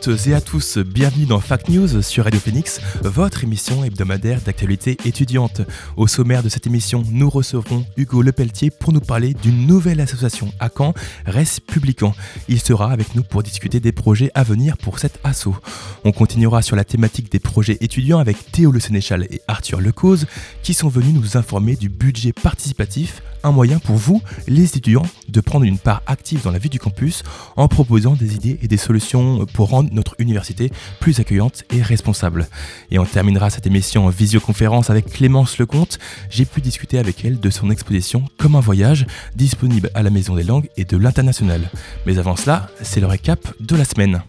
Toutes 0.00 0.28
et 0.28 0.34
à 0.34 0.40
tous, 0.40 0.78
bienvenue 0.78 1.26
dans 1.26 1.40
Fact 1.40 1.68
News 1.68 2.00
sur 2.00 2.24
Radio 2.24 2.40
Phoenix, 2.40 2.80
votre 3.02 3.44
émission 3.44 3.84
hebdomadaire 3.84 4.40
d'actualité 4.40 4.96
étudiante. 5.04 5.60
Au 5.98 6.06
sommaire 6.06 6.42
de 6.42 6.48
cette 6.48 6.66
émission, 6.66 7.02
nous 7.10 7.28
recevrons 7.28 7.84
Hugo 7.98 8.22
Lepelletier 8.22 8.70
pour 8.70 8.94
nous 8.94 9.00
parler 9.00 9.34
d'une 9.34 9.66
nouvelle 9.66 10.00
association 10.00 10.52
à 10.58 10.70
Caen, 10.74 10.94
Res 11.26 11.60
Publican. 11.66 12.14
Il 12.48 12.60
sera 12.60 12.90
avec 12.90 13.14
nous 13.14 13.22
pour 13.22 13.42
discuter 13.42 13.78
des 13.78 13.92
projets 13.92 14.30
à 14.34 14.42
venir 14.42 14.78
pour 14.78 14.98
cet 14.98 15.20
assaut. 15.22 15.56
On 16.04 16.12
continuera 16.12 16.62
sur 16.62 16.76
la 16.76 16.84
thématique 16.84 17.30
des 17.30 17.40
projets 17.40 17.76
étudiants 17.82 18.20
avec 18.20 18.52
Théo 18.52 18.72
Le 18.72 18.80
Sénéchal 18.80 19.26
et 19.30 19.42
Arthur 19.48 19.82
Lecause 19.82 20.26
qui 20.62 20.72
sont 20.72 20.88
venus 20.88 21.12
nous 21.12 21.36
informer 21.36 21.76
du 21.76 21.90
budget 21.90 22.32
participatif 22.32 23.22
un 23.42 23.52
moyen 23.52 23.78
pour 23.78 23.96
vous, 23.96 24.22
les 24.46 24.64
étudiants, 24.64 25.06
de 25.28 25.40
prendre 25.40 25.64
une 25.64 25.78
part 25.78 26.02
active 26.06 26.42
dans 26.42 26.50
la 26.50 26.58
vie 26.58 26.68
du 26.68 26.78
campus 26.78 27.22
en 27.56 27.68
proposant 27.68 28.14
des 28.14 28.34
idées 28.34 28.58
et 28.62 28.68
des 28.68 28.76
solutions 28.76 29.46
pour 29.54 29.70
rendre 29.70 29.89
notre 29.90 30.14
université 30.18 30.70
plus 31.00 31.20
accueillante 31.20 31.64
et 31.70 31.82
responsable. 31.82 32.46
Et 32.90 32.98
on 32.98 33.04
terminera 33.04 33.50
cette 33.50 33.66
émission 33.66 34.06
en 34.06 34.10
visioconférence 34.10 34.90
avec 34.90 35.06
Clémence 35.06 35.58
Lecomte. 35.58 35.98
J'ai 36.30 36.44
pu 36.44 36.60
discuter 36.60 36.98
avec 36.98 37.24
elle 37.24 37.40
de 37.40 37.50
son 37.50 37.70
exposition 37.70 38.24
Comme 38.38 38.54
un 38.54 38.60
voyage, 38.60 39.06
disponible 39.36 39.90
à 39.94 40.02
la 40.02 40.10
Maison 40.10 40.34
des 40.34 40.44
Langues 40.44 40.68
et 40.76 40.84
de 40.84 40.96
l'International. 40.96 41.70
Mais 42.06 42.18
avant 42.18 42.36
cela, 42.36 42.68
c'est 42.82 43.00
le 43.00 43.06
récap 43.06 43.40
de 43.60 43.76
la 43.76 43.84
semaine. 43.84 44.22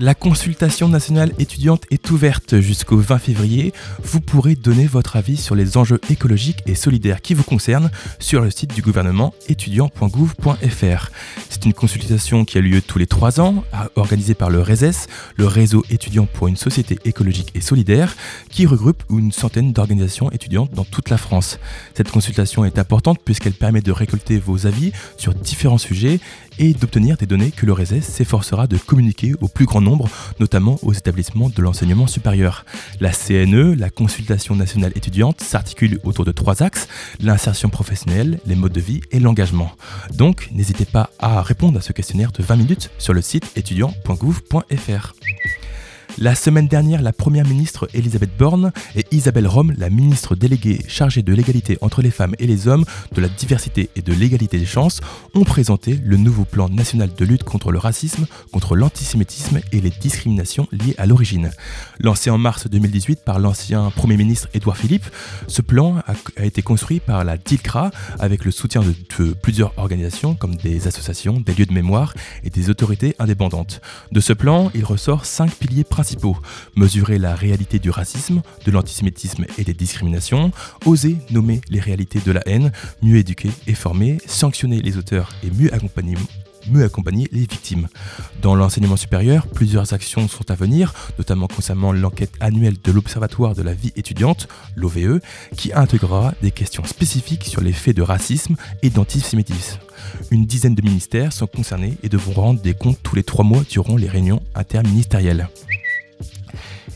La 0.00 0.16
consultation 0.16 0.88
nationale 0.88 1.30
étudiante 1.38 1.84
est 1.92 2.10
ouverte 2.10 2.58
jusqu'au 2.58 2.96
20 2.96 3.18
février. 3.18 3.72
Vous 4.02 4.20
pourrez 4.20 4.56
donner 4.56 4.88
votre 4.88 5.14
avis 5.14 5.36
sur 5.36 5.54
les 5.54 5.76
enjeux 5.76 6.00
écologiques 6.10 6.64
et 6.66 6.74
solidaires 6.74 7.22
qui 7.22 7.32
vous 7.32 7.44
concernent 7.44 7.92
sur 8.18 8.40
le 8.40 8.50
site 8.50 8.74
du 8.74 8.82
gouvernement 8.82 9.32
étudiant.gouv.fr. 9.48 11.10
C'est 11.48 11.64
une 11.64 11.74
consultation 11.74 12.44
qui 12.44 12.58
a 12.58 12.60
lieu 12.60 12.82
tous 12.82 12.98
les 12.98 13.06
trois 13.06 13.38
ans, 13.38 13.62
organisée 13.94 14.34
par 14.34 14.50
le 14.50 14.60
RESES, 14.62 15.06
le 15.36 15.46
réseau 15.46 15.84
étudiant 15.88 16.26
pour 16.26 16.48
une 16.48 16.56
société 16.56 16.98
écologique 17.04 17.52
et 17.54 17.60
solidaire, 17.60 18.16
qui 18.50 18.66
regroupe 18.66 19.04
une 19.10 19.30
centaine 19.30 19.72
d'organisations 19.72 20.28
étudiantes 20.32 20.74
dans 20.74 20.84
toute 20.84 21.08
la 21.08 21.18
France. 21.18 21.60
Cette 21.94 22.10
consultation 22.10 22.64
est 22.64 22.80
importante 22.80 23.20
puisqu'elle 23.24 23.52
permet 23.52 23.80
de 23.80 23.92
récolter 23.92 24.38
vos 24.38 24.66
avis 24.66 24.90
sur 25.18 25.34
différents 25.34 25.78
sujets 25.78 26.18
et 26.58 26.74
d'obtenir 26.74 27.16
des 27.16 27.26
données 27.26 27.50
que 27.50 27.66
le 27.66 27.72
RESES 27.72 28.00
s'efforcera 28.02 28.66
de 28.66 28.76
communiquer 28.76 29.34
au 29.40 29.48
plus 29.48 29.66
grand 29.66 29.80
nombre, 29.80 30.08
notamment 30.40 30.78
aux 30.82 30.92
établissements 30.92 31.48
de 31.48 31.62
l'enseignement 31.62 32.06
supérieur. 32.06 32.64
La 33.00 33.10
CNE, 33.10 33.74
la 33.74 33.90
consultation 33.90 34.54
nationale 34.54 34.92
étudiante, 34.94 35.40
s'articule 35.40 36.00
autour 36.04 36.24
de 36.24 36.32
trois 36.32 36.62
axes, 36.62 36.88
l'insertion 37.20 37.68
professionnelle, 37.68 38.40
les 38.46 38.54
modes 38.54 38.72
de 38.72 38.80
vie 38.80 39.00
et 39.10 39.20
l'engagement. 39.20 39.72
Donc, 40.12 40.48
n'hésitez 40.52 40.84
pas 40.84 41.10
à 41.18 41.42
répondre 41.42 41.78
à 41.78 41.82
ce 41.82 41.92
questionnaire 41.92 42.32
de 42.32 42.42
20 42.42 42.56
minutes 42.56 42.90
sur 42.98 43.14
le 43.14 43.22
site 43.22 43.50
étudiant.gouv.fr. 43.56 45.14
La 46.18 46.36
semaine 46.36 46.68
dernière, 46.68 47.02
la 47.02 47.12
Première 47.12 47.44
ministre 47.44 47.88
Elisabeth 47.92 48.30
Borne 48.38 48.70
et 48.94 49.04
Isabelle 49.10 49.48
Rome, 49.48 49.74
la 49.76 49.90
ministre 49.90 50.36
déléguée 50.36 50.78
chargée 50.86 51.22
de 51.22 51.34
l'égalité 51.34 51.76
entre 51.80 52.02
les 52.02 52.12
femmes 52.12 52.36
et 52.38 52.46
les 52.46 52.68
hommes, 52.68 52.84
de 53.12 53.20
la 53.20 53.28
diversité 53.28 53.90
et 53.96 54.00
de 54.00 54.12
l'égalité 54.12 54.60
des 54.60 54.64
chances, 54.64 55.00
ont 55.34 55.42
présenté 55.42 55.98
le 56.04 56.16
nouveau 56.16 56.44
plan 56.44 56.68
national 56.68 57.10
de 57.12 57.24
lutte 57.24 57.42
contre 57.42 57.72
le 57.72 57.80
racisme, 57.80 58.26
contre 58.52 58.76
l'antisémitisme 58.76 59.58
et 59.72 59.80
les 59.80 59.90
discriminations 59.90 60.68
liées 60.70 60.94
à 60.98 61.06
l'origine. 61.06 61.50
Lancé 61.98 62.30
en 62.30 62.38
mars 62.38 62.68
2018 62.68 63.24
par 63.24 63.40
l'ancien 63.40 63.90
Premier 63.90 64.16
ministre 64.16 64.48
Édouard 64.54 64.76
Philippe, 64.76 65.06
ce 65.48 65.62
plan 65.62 65.96
a, 66.06 66.44
été 66.44 66.62
construit 66.62 67.00
par 67.00 67.24
la 67.24 67.36
DILCRA 67.36 67.90
avec 68.20 68.44
le 68.44 68.52
soutien 68.52 68.82
de, 68.82 69.32
plusieurs 69.32 69.76
organisations 69.78 70.36
comme 70.36 70.54
des 70.54 70.86
associations, 70.86 71.40
des 71.40 71.54
lieux 71.54 71.66
de 71.66 71.72
mémoire 71.72 72.14
et 72.44 72.50
des 72.50 72.70
autorités 72.70 73.16
indépendantes. 73.18 73.80
De 74.12 74.20
ce 74.20 74.32
plan, 74.32 74.70
il 74.74 74.84
ressort 74.84 75.26
cinq 75.26 75.50
piliers 75.50 75.82
principaux 75.82 76.03
Mesurer 76.76 77.18
la 77.18 77.34
réalité 77.34 77.78
du 77.78 77.90
racisme, 77.90 78.42
de 78.64 78.70
l'antisémitisme 78.70 79.44
et 79.58 79.64
des 79.64 79.74
discriminations, 79.74 80.52
oser 80.84 81.16
nommer 81.30 81.60
les 81.70 81.80
réalités 81.80 82.20
de 82.20 82.32
la 82.32 82.42
haine, 82.46 82.72
mieux 83.02 83.16
éduquer 83.16 83.50
et 83.66 83.74
former, 83.74 84.18
sanctionner 84.26 84.80
les 84.80 84.96
auteurs 84.96 85.30
et 85.42 85.50
mieux 85.50 85.72
accompagner 85.72 86.16
mieux 86.70 86.84
accompagner 86.84 87.28
les 87.32 87.40
victimes. 87.40 87.88
Dans 88.42 88.54
l'enseignement 88.54 88.96
supérieur, 88.96 89.46
plusieurs 89.46 89.92
actions 89.92 90.28
sont 90.28 90.50
à 90.50 90.54
venir, 90.54 90.94
notamment 91.18 91.46
concernant 91.46 91.92
l'enquête 91.92 92.32
annuelle 92.40 92.76
de 92.82 92.92
l'Observatoire 92.92 93.54
de 93.54 93.62
la 93.62 93.74
vie 93.74 93.92
étudiante, 93.96 94.48
l'OVE, 94.76 95.20
qui 95.56 95.72
intégrera 95.72 96.34
des 96.42 96.50
questions 96.50 96.84
spécifiques 96.84 97.44
sur 97.44 97.60
les 97.60 97.72
faits 97.72 97.96
de 97.96 98.02
racisme 98.02 98.56
et 98.82 98.90
d'antisémitisme. 98.90 99.78
Une 100.30 100.46
dizaine 100.46 100.74
de 100.74 100.82
ministères 100.82 101.32
sont 101.32 101.46
concernés 101.46 101.96
et 102.02 102.08
devront 102.08 102.40
rendre 102.40 102.60
des 102.60 102.74
comptes 102.74 103.00
tous 103.02 103.16
les 103.16 103.24
trois 103.24 103.44
mois 103.44 103.62
durant 103.68 103.96
les 103.96 104.08
réunions 104.08 104.42
interministérielles. 104.54 105.48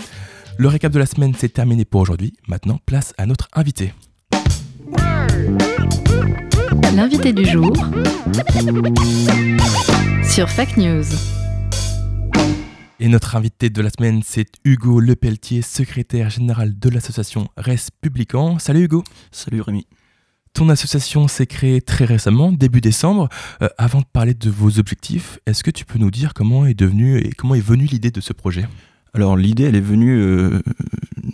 Le 0.61 0.69
récap 0.69 0.93
de 0.93 0.99
la 0.99 1.07
semaine, 1.07 1.33
c'est 1.35 1.49
terminé 1.49 1.87
pour 1.87 2.03
aujourd'hui. 2.03 2.35
Maintenant, 2.47 2.79
place 2.85 3.15
à 3.17 3.25
notre 3.25 3.49
invité. 3.55 3.95
L'invité 6.95 7.33
du 7.33 7.47
jour 7.47 7.75
sur 10.23 10.51
Fake 10.51 10.77
News. 10.77 11.07
Et 12.99 13.09
notre 13.09 13.37
invité 13.37 13.71
de 13.71 13.81
la 13.81 13.89
semaine, 13.89 14.21
c'est 14.23 14.49
Hugo 14.67 15.01
Lepelletier, 15.01 15.63
secrétaire 15.63 16.29
général 16.29 16.79
de 16.79 16.91
l'association 16.91 17.49
Res 17.57 17.89
Publican. 18.03 18.59
Salut 18.59 18.83
Hugo. 18.83 19.03
Salut 19.33 19.63
Rémi. 19.63 19.87
Ton 20.53 20.69
association 20.69 21.27
s'est 21.27 21.47
créée 21.47 21.81
très 21.81 22.05
récemment, 22.05 22.53
début 22.53 22.83
décembre. 22.83 23.31
Euh, 23.63 23.71
avant 23.79 24.01
de 24.01 24.07
parler 24.13 24.35
de 24.35 24.51
vos 24.51 24.79
objectifs, 24.79 25.39
est-ce 25.47 25.65
que 25.65 25.71
tu 25.71 25.87
peux 25.87 25.99
nous 25.99 26.11
dire 26.11 26.35
comment 26.35 26.67
est 26.67 26.75
devenue 26.75 27.17
et 27.17 27.31
comment 27.31 27.55
est 27.55 27.67
venue 27.67 27.87
l'idée 27.87 28.11
de 28.11 28.21
ce 28.21 28.35
projet? 28.35 28.67
Alors 29.13 29.37
l'idée, 29.37 29.65
elle 29.65 29.77
est 29.77 29.81
venue, 29.81 30.21
euh, 30.21 30.63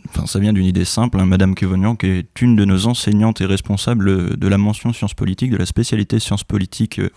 enfin 0.09 0.27
ça 0.27 0.39
vient 0.39 0.53
d'une 0.53 0.65
idée 0.65 0.85
simple. 0.85 1.21
Hein. 1.21 1.27
Madame 1.27 1.55
Kevonian, 1.55 1.95
qui 1.95 2.07
est 2.07 2.41
une 2.41 2.57
de 2.57 2.65
nos 2.65 2.87
enseignantes 2.87 3.41
et 3.41 3.47
responsable 3.47 4.37
de 4.37 4.49
la 4.49 4.57
mention 4.57 4.93
sciences 4.93 5.15
politiques, 5.15 5.51
de 5.51 5.57
la 5.57 5.67
spécialité 5.67 6.19
sciences 6.19 6.45
politiques 6.45 7.01
euh, 7.01 7.11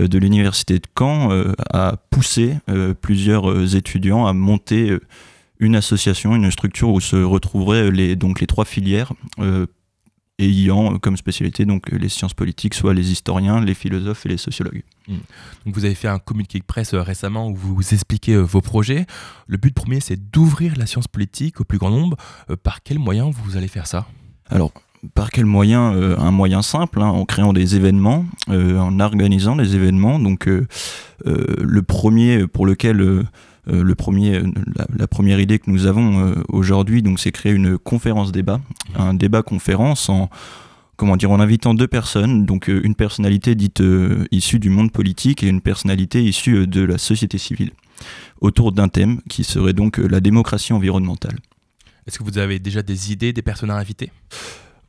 euh, 0.00 0.08
de 0.08 0.18
l'université 0.18 0.78
de 0.78 0.86
Caen, 0.98 1.30
a 1.72 1.96
poussé 2.10 2.56
plusieurs 3.00 3.74
étudiants 3.74 4.26
à 4.26 4.32
monter 4.32 4.96
une 5.58 5.76
association, 5.76 6.34
une 6.34 6.50
structure 6.50 6.90
où 6.90 7.00
se 7.00 7.16
retrouveraient 7.16 8.16
donc 8.16 8.40
les 8.40 8.46
trois 8.46 8.64
filières 8.64 9.12
ayant 10.38 10.98
comme 10.98 11.16
spécialité 11.16 11.64
donc 11.64 11.90
les 11.90 12.08
sciences 12.08 12.34
politiques, 12.34 12.74
soit 12.74 12.94
les 12.94 13.10
historiens, 13.10 13.60
les 13.60 13.74
philosophes 13.74 14.26
et 14.26 14.30
les 14.30 14.36
sociologues. 14.36 14.82
Donc 15.08 15.74
vous 15.74 15.84
avez 15.84 15.94
fait 15.94 16.08
un 16.08 16.18
communiqué 16.18 16.58
de 16.58 16.64
presse 16.64 16.94
récemment 16.94 17.48
où 17.48 17.54
vous 17.54 17.94
expliquez 17.94 18.36
vos 18.36 18.60
projets. 18.60 19.06
Le 19.46 19.56
but 19.56 19.74
premier, 19.74 20.00
c'est 20.00 20.30
d'ouvrir 20.30 20.74
la 20.76 20.86
science 20.86 21.08
politique 21.08 21.60
au 21.60 21.64
plus 21.64 21.78
grand 21.78 21.90
nombre. 21.90 22.16
par 22.62 22.82
quels 22.82 22.98
moyens 22.98 23.34
vous 23.34 23.56
allez 23.56 23.68
faire 23.68 23.86
ça? 23.86 24.06
Alors, 24.48 24.72
par 25.14 25.30
quel 25.30 25.46
moyen 25.46 25.90
Un 26.18 26.30
moyen 26.32 26.62
simple, 26.62 27.00
hein, 27.00 27.08
en 27.08 27.24
créant 27.24 27.52
des 27.52 27.76
événements, 27.76 28.26
en 28.48 29.00
organisant 29.00 29.56
des 29.56 29.74
événements. 29.76 30.18
Donc, 30.18 30.48
le 31.24 31.82
premier 31.82 32.46
pour 32.46 32.66
lequel 32.66 33.00
euh, 33.00 33.24
le 33.66 33.94
premier, 33.94 34.42
la, 34.96 35.06
première 35.06 35.40
idée 35.40 35.58
que 35.58 35.70
nous 35.70 35.86
avons 35.86 36.20
euh, 36.20 36.34
aujourd'hui, 36.48 37.02
donc, 37.02 37.18
c'est 37.18 37.32
créer 37.32 37.52
une 37.52 37.78
conférence 37.78 38.32
débat, 38.32 38.60
un 38.94 39.14
débat 39.14 39.42
conférence 39.42 40.08
en 40.08 40.30
comment 40.96 41.16
dire, 41.16 41.30
en 41.30 41.40
invitant 41.40 41.74
deux 41.74 41.88
personnes, 41.88 42.46
donc 42.46 42.70
euh, 42.70 42.80
une 42.82 42.94
personnalité 42.94 43.54
dite 43.54 43.82
issue 44.30 44.58
du 44.58 44.70
monde 44.70 44.92
politique 44.92 45.42
et 45.42 45.48
une 45.48 45.60
personnalité 45.60 46.24
issue 46.24 46.66
de 46.66 46.82
la 46.82 46.96
société 46.96 47.38
civile, 47.38 47.72
autour 48.40 48.72
d'un 48.72 48.88
thème 48.88 49.20
qui 49.28 49.44
serait 49.44 49.74
donc 49.74 49.98
la 49.98 50.20
démocratie 50.20 50.72
environnementale. 50.72 51.36
Est-ce 52.06 52.18
que 52.18 52.24
vous 52.24 52.38
avez 52.38 52.60
déjà 52.60 52.82
des 52.82 53.12
idées 53.12 53.32
des 53.32 53.42
personnes 53.42 53.70
à 53.70 53.76
inviter? 53.76 54.10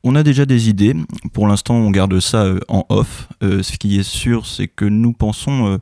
On 0.04 0.16
a 0.16 0.24
déjà 0.24 0.46
des 0.46 0.70
idées. 0.70 0.94
Pour 1.34 1.48
l'instant, 1.48 1.76
on 1.76 1.90
garde 1.90 2.20
ça 2.20 2.54
en 2.70 2.86
off. 2.90 3.28
ce 3.42 3.78
qui 3.78 4.00
est 4.00 4.08
sûr, 4.08 4.46
c'est 4.46 4.68
que 4.68 4.86
nous 4.86 5.12
pensons 5.12 5.80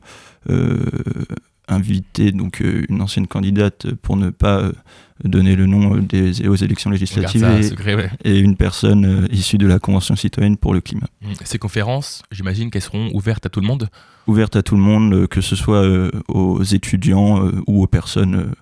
inviter 1.68 2.32
donc 2.32 2.60
euh, 2.60 2.84
une 2.88 3.02
ancienne 3.02 3.26
candidate 3.26 3.92
pour 3.96 4.16
ne 4.16 4.30
pas 4.30 4.60
euh, 4.60 4.72
donner 5.24 5.56
le 5.56 5.66
nom 5.66 5.96
euh, 5.96 6.00
des, 6.00 6.46
aux 6.48 6.54
élections 6.54 6.90
législatives 6.90 7.44
et, 8.24 8.38
une 8.38 8.56
personne 8.56 9.26
issue 9.32 9.58
de 9.58 9.66
la 9.66 9.78
Convention 9.78 10.16
citoyenne 10.16 10.56
pour 10.56 10.74
le 10.74 10.80
climat. 10.80 11.08
Mmh. 11.22 11.32
Ces 11.44 11.58
conférences, 11.58 12.22
j'imagine 12.30 12.70
qu'elles 12.70 12.82
seront 12.82 13.10
ouvertes 13.14 13.46
à 13.46 13.48
tout 13.48 13.60
le 13.60 13.66
monde? 13.66 13.88
Ouvertes 14.26 14.56
à 14.56 14.62
tout 14.62 14.76
le 14.76 14.82
monde, 14.82 15.26
que 15.28 15.40
ce 15.40 15.56
soit 15.56 15.84
aux 16.28 16.62
étudiants 16.62 17.48
ou 17.68 17.84
aux 17.84 17.86
personnes, 17.86 18.54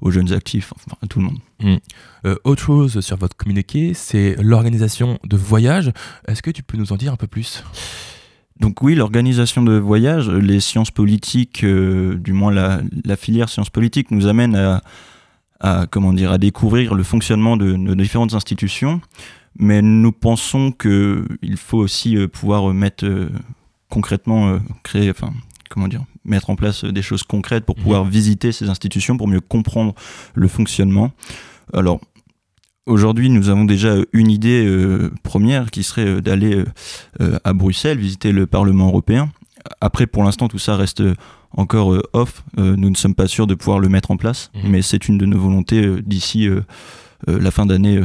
aux 0.00 0.10
jeunes 0.10 0.32
actifs, 0.32 0.72
enfin 0.74 0.96
à 1.00 1.06
tout 1.06 1.20
le 1.20 1.26
monde. 1.26 1.38
Mmh. 1.60 2.34
autre 2.42 2.62
chose 2.62 3.00
sur 3.00 3.16
votre 3.16 3.36
communiqué, 3.36 3.94
c'est 3.94 4.34
l'organisation 4.40 5.20
de 5.24 5.36
voyages. 5.36 5.92
Est-ce 6.26 6.42
que 6.42 6.50
tu 6.50 6.64
peux 6.64 6.76
nous 6.76 6.92
en 6.92 6.96
dire 6.96 7.12
un 7.12 7.16
peu 7.16 7.28
plus? 7.28 7.62
Donc 8.60 8.82
oui, 8.82 8.94
l'organisation 8.94 9.62
de 9.62 9.78
voyages, 9.78 10.30
les 10.30 10.60
sciences 10.60 10.90
politiques, 10.90 11.64
euh, 11.64 12.16
du 12.16 12.32
moins 12.32 12.52
la, 12.52 13.16
filière 13.16 13.48
sciences 13.48 13.70
politiques, 13.70 14.10
nous 14.10 14.26
amène 14.26 14.80
à, 15.60 15.86
comment 15.90 16.12
dire, 16.12 16.32
à 16.32 16.38
découvrir 16.38 16.94
le 16.94 17.02
fonctionnement 17.02 17.56
de 17.56 17.74
nos 17.74 17.94
différentes 17.94 18.34
institutions. 18.34 19.00
Mais 19.58 19.82
nous 19.82 20.12
pensons 20.12 20.72
qu'il 20.72 21.56
faut 21.56 21.78
aussi 21.78 22.16
euh, 22.16 22.26
pouvoir 22.26 22.72
mettre 22.72 23.04
euh, 23.04 23.28
concrètement, 23.90 24.58
créer, 24.82 25.10
enfin, 25.10 25.32
comment 25.68 25.88
dire, 25.88 26.04
mettre 26.24 26.48
en 26.48 26.56
place 26.56 26.84
des 26.84 27.02
choses 27.02 27.22
concrètes 27.22 27.64
pour 27.64 27.76
mmh. 27.76 27.82
pouvoir 27.82 28.04
visiter 28.04 28.52
ces 28.52 28.70
institutions, 28.70 29.16
pour 29.16 29.28
mieux 29.28 29.40
comprendre 29.40 29.94
le 30.34 30.48
fonctionnement. 30.48 31.12
Alors, 31.74 32.00
Aujourd'hui, 32.86 33.30
nous 33.30 33.48
avons 33.48 33.64
déjà 33.64 33.94
une 34.12 34.28
idée 34.28 34.66
euh, 34.66 35.12
première 35.22 35.70
qui 35.70 35.84
serait 35.84 36.04
euh, 36.04 36.20
d'aller 36.20 36.64
euh, 37.20 37.38
à 37.44 37.52
Bruxelles, 37.52 37.98
visiter 37.98 38.32
le 38.32 38.48
Parlement 38.48 38.88
européen. 38.88 39.30
Après, 39.80 40.08
pour 40.08 40.24
l'instant, 40.24 40.48
tout 40.48 40.58
ça 40.58 40.74
reste 40.74 41.00
encore 41.56 41.96
off. 42.14 42.42
nous 42.56 42.90
ne 42.90 42.96
sommes 42.96 43.14
pas 43.14 43.28
sûrs 43.28 43.46
de 43.46 43.54
pouvoir 43.54 43.78
le 43.78 43.88
mettre 43.88 44.10
en 44.10 44.16
place, 44.16 44.50
mmh. 44.54 44.68
mais 44.68 44.82
c'est 44.82 45.06
une 45.06 45.18
de 45.18 45.26
nos 45.26 45.38
volontés 45.38 46.02
d'ici 46.02 46.48
la 47.28 47.50
fin 47.52 47.66
d'année 47.66 48.00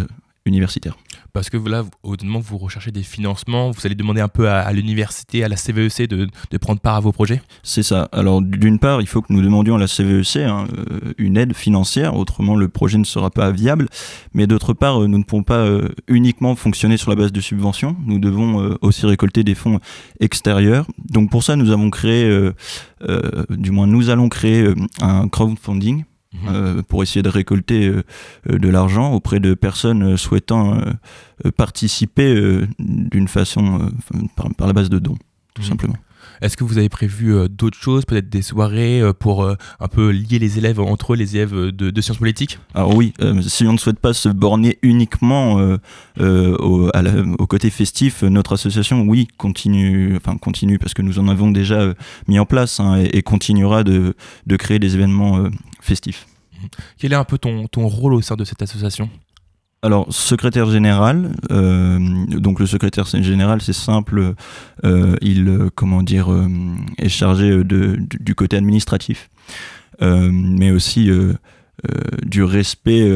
universitaire 0.46 0.96
parce 1.34 1.50
que 1.50 1.58
là, 1.58 1.84
moment 2.24 2.40
vous 2.40 2.58
recherchez 2.58 2.92
des 2.92 3.04
financements, 3.04 3.72
vous 3.72 3.86
allez 3.86 3.96
demander 3.96 4.22
un 4.22 4.28
peu 4.28 4.50
à, 4.50 4.72
l'université, 4.72 5.44
à 5.44 5.48
la 5.48 5.56
CVEC 5.56 6.02
e 6.02 6.08
de, 6.08 6.28
de, 6.52 6.58
prendre 6.58 6.80
part 6.80 6.96
à 6.96 7.00
vos 7.00 7.12
projets? 7.12 7.42
C'est 7.64 7.84
ça. 7.84 8.10
Alors 8.12 8.42
d'une 8.42 8.80
part, 8.80 9.02
il 9.02 9.08
faut 9.08 9.22
que 9.22 9.32
nous 9.32 9.42
demandions 9.42 9.76
à 9.76 9.80
la 9.80 9.88
CVEC 9.88 10.38
e 10.38 10.48
hein, 10.48 10.68
euh, 10.78 11.14
une 11.18 11.38
aide 11.38 11.54
financière, 11.54 12.16
autrement 12.16 12.56
le 12.56 12.68
projet 12.68 12.98
ne 12.98 13.04
sera 13.04 13.30
pas 13.30 13.52
viable. 13.52 13.88
Mais 14.34 14.48
d'autre 14.48 14.74
part, 14.74 15.02
euh, 15.02 15.08
nous 15.08 15.18
ne 15.18 15.24
pouvons 15.24 15.44
pas 15.44 15.60
euh, 15.60 15.90
uniquement 16.08 16.56
fonctionner 16.56 16.98
sur 16.98 17.10
la 17.10 17.16
base 17.16 17.32
de 17.32 17.42
subventions, 17.42 17.96
nous 18.06 18.20
devons 18.20 18.78
aussi 18.82 19.06
récolter 19.06 19.44
des 19.44 19.56
fonds 19.56 19.80
extérieurs. 20.20 20.86
Donc 21.10 21.30
pour 21.30 21.44
ça, 21.44 21.56
nous 21.56 21.72
avons 21.72 21.90
créé, 21.90 22.52
du 23.50 23.72
moins 23.72 23.88
nous 23.88 24.10
allons 24.10 24.30
créer 24.30 24.74
un 25.02 25.28
crowdfunding 25.28 26.04
Mhm. 26.34 26.50
Euh, 26.50 26.82
pour 26.84 27.04
essayer 27.04 27.24
de 27.24 27.30
récolter 27.30 27.88
euh, 27.88 28.04
euh, 28.50 28.60
de 28.60 28.68
l'argent 28.68 29.14
auprès 29.14 29.40
de 29.40 29.54
personnes 29.54 30.18
souhaitant 30.18 30.78
participer 31.56 32.68
d'une 32.80 33.28
façon 33.28 33.92
par, 34.36 34.68
la 34.68 34.74
base 34.74 34.90
de 34.90 35.00
dons, 35.00 35.18
tout 35.54 35.62
mhm. 35.62 35.68
simplement. 35.68 35.96
Est-ce 36.42 36.58
que 36.58 36.64
vous 36.64 36.78
avez 36.78 36.90
prévu 36.90 37.34
d'autres 37.50 37.78
choses, 37.78 38.06
peut-être 38.06 38.30
des 38.30 38.42
soirées 38.42 39.02
pour 39.20 39.48
un 39.48 39.88
peu 39.88 40.10
lier 40.10 40.40
les 40.40 40.58
élèves 40.58 40.80
entre 40.80 41.14
eux, 41.14 41.16
les 41.16 41.36
élèves 41.36 41.54
de, 41.54 42.02
sciences 42.02 42.18
politiques? 42.18 42.60
Alors 42.74 42.96
oui, 42.96 43.14
si 43.42 43.66
on 43.66 43.74
ne 43.74 43.78
souhaite 43.78 44.00
pas 44.00 44.14
se 44.14 44.30
borner 44.30 44.78
uniquement 44.82 45.78
au, 46.20 46.90
au, 46.90 47.48
côté 47.48 47.70
festif, 47.70 48.24
notre 48.24 48.54
association, 48.54 49.02
oui, 49.02 49.28
continue, 49.38 50.16
enfin 50.16 50.38
continue 50.38 50.80
parce 50.80 50.94
que 50.94 51.02
nous 51.02 51.20
en 51.20 51.28
avons 51.28 51.52
déjà 51.52 51.94
mis 52.28 52.40
en 52.40 52.46
place 52.46 52.80
hein, 52.80 52.98
et, 52.98 53.18
et, 53.18 53.22
continuera 53.22 53.84
de, 53.84 54.16
de, 54.46 54.56
créer 54.58 54.80
des 54.80 54.96
événements 54.96 55.50
festif. 55.82 56.28
Quel 56.98 57.14
est 57.14 57.16
un 57.16 57.24
peu 57.24 57.38
ton, 57.38 57.68
ton 57.68 57.88
rôle 57.88 58.14
au 58.14 58.22
sein 58.22 58.36
de 58.36 58.44
cette 58.44 58.62
association? 58.62 59.10
Alors, 59.84 60.12
secrétaire 60.12 60.70
général, 60.70 61.36
euh, 61.52 62.00
donc 62.28 62.60
le 62.60 62.66
secrétaire 62.66 63.06
général, 63.06 63.62
c'est 63.62 63.74
simple, 63.74 64.34
euh, 64.84 65.16
il, 65.22 65.48
euh, 65.48 65.70
comment 65.76 66.02
dire, 66.02 66.30
est 66.98 67.10
chargé 67.10 67.64
de, 67.64 67.98
du 68.20 68.34
côté 68.34 68.58
administratif, 68.58 69.30
mais 70.02 70.72
aussi 70.72 71.12
du 72.26 72.44
respect 72.44 73.08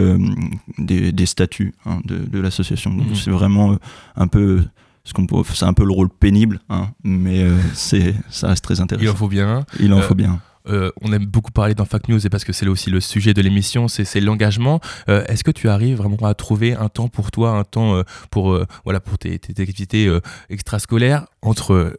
des, 0.78 1.26
statuts 1.26 1.74
hein, 1.86 2.00
de, 2.06 2.40
l'association. 2.40 2.92
Donc, 2.92 3.10
mhm. 3.10 3.16
c'est 3.16 3.32
vraiment 3.32 3.78
un 4.16 4.28
peu 4.28 4.64
ce 5.04 5.14
qu'on 5.14 5.26
c'est 5.46 5.66
un 5.66 5.74
peu 5.74 5.84
le 5.84 5.94
rôle 5.94 6.10
pénible, 6.10 6.60
hein, 6.70 6.90
mais 7.04 7.44
c'est, 7.74 8.14
ça 8.30 8.50
reste 8.50 8.64
très 8.64 8.82
intéressant. 8.82 9.04
Il 9.04 9.10
en 9.10 9.16
faut 9.16 9.28
bien. 9.28 9.66
Il 9.80 9.94
en 9.94 10.02
faut 10.02 10.16
bien. 10.16 10.40
Euh, 10.68 10.92
on 11.02 11.12
aime 11.14 11.26
beaucoup 11.26 11.52
parler 11.52 11.74
dans 11.74 11.86
Fact 11.86 12.08
News 12.10 12.26
et 12.26 12.30
parce 12.30 12.44
que 12.44 12.54
c'est 12.54 12.68
aussi 12.68 12.90
le 12.90 13.00
sujet 13.00 13.34
de 13.34 13.42
l'émission, 13.42 13.88
c'est 13.88 14.20
l'engagement. 14.20 14.80
Euh, 15.10 15.24
est-ce 15.28 15.44
que 15.44 15.52
tu 15.52 15.70
arrives 15.70 15.98
vraiment 15.98 16.18
à 16.24 16.34
trouver 16.34 16.74
un 16.74 16.90
temps 16.90 17.08
pour 17.08 17.32
toi, 17.32 17.52
un 17.52 17.64
temps 17.64 17.96
euh, 17.96 18.04
pour, 18.30 18.58
voilà, 18.84 19.00
pour 19.00 19.18
tes, 19.18 19.40
activités 19.58 20.12
extrascolaires 20.50 21.26
entre 21.42 21.98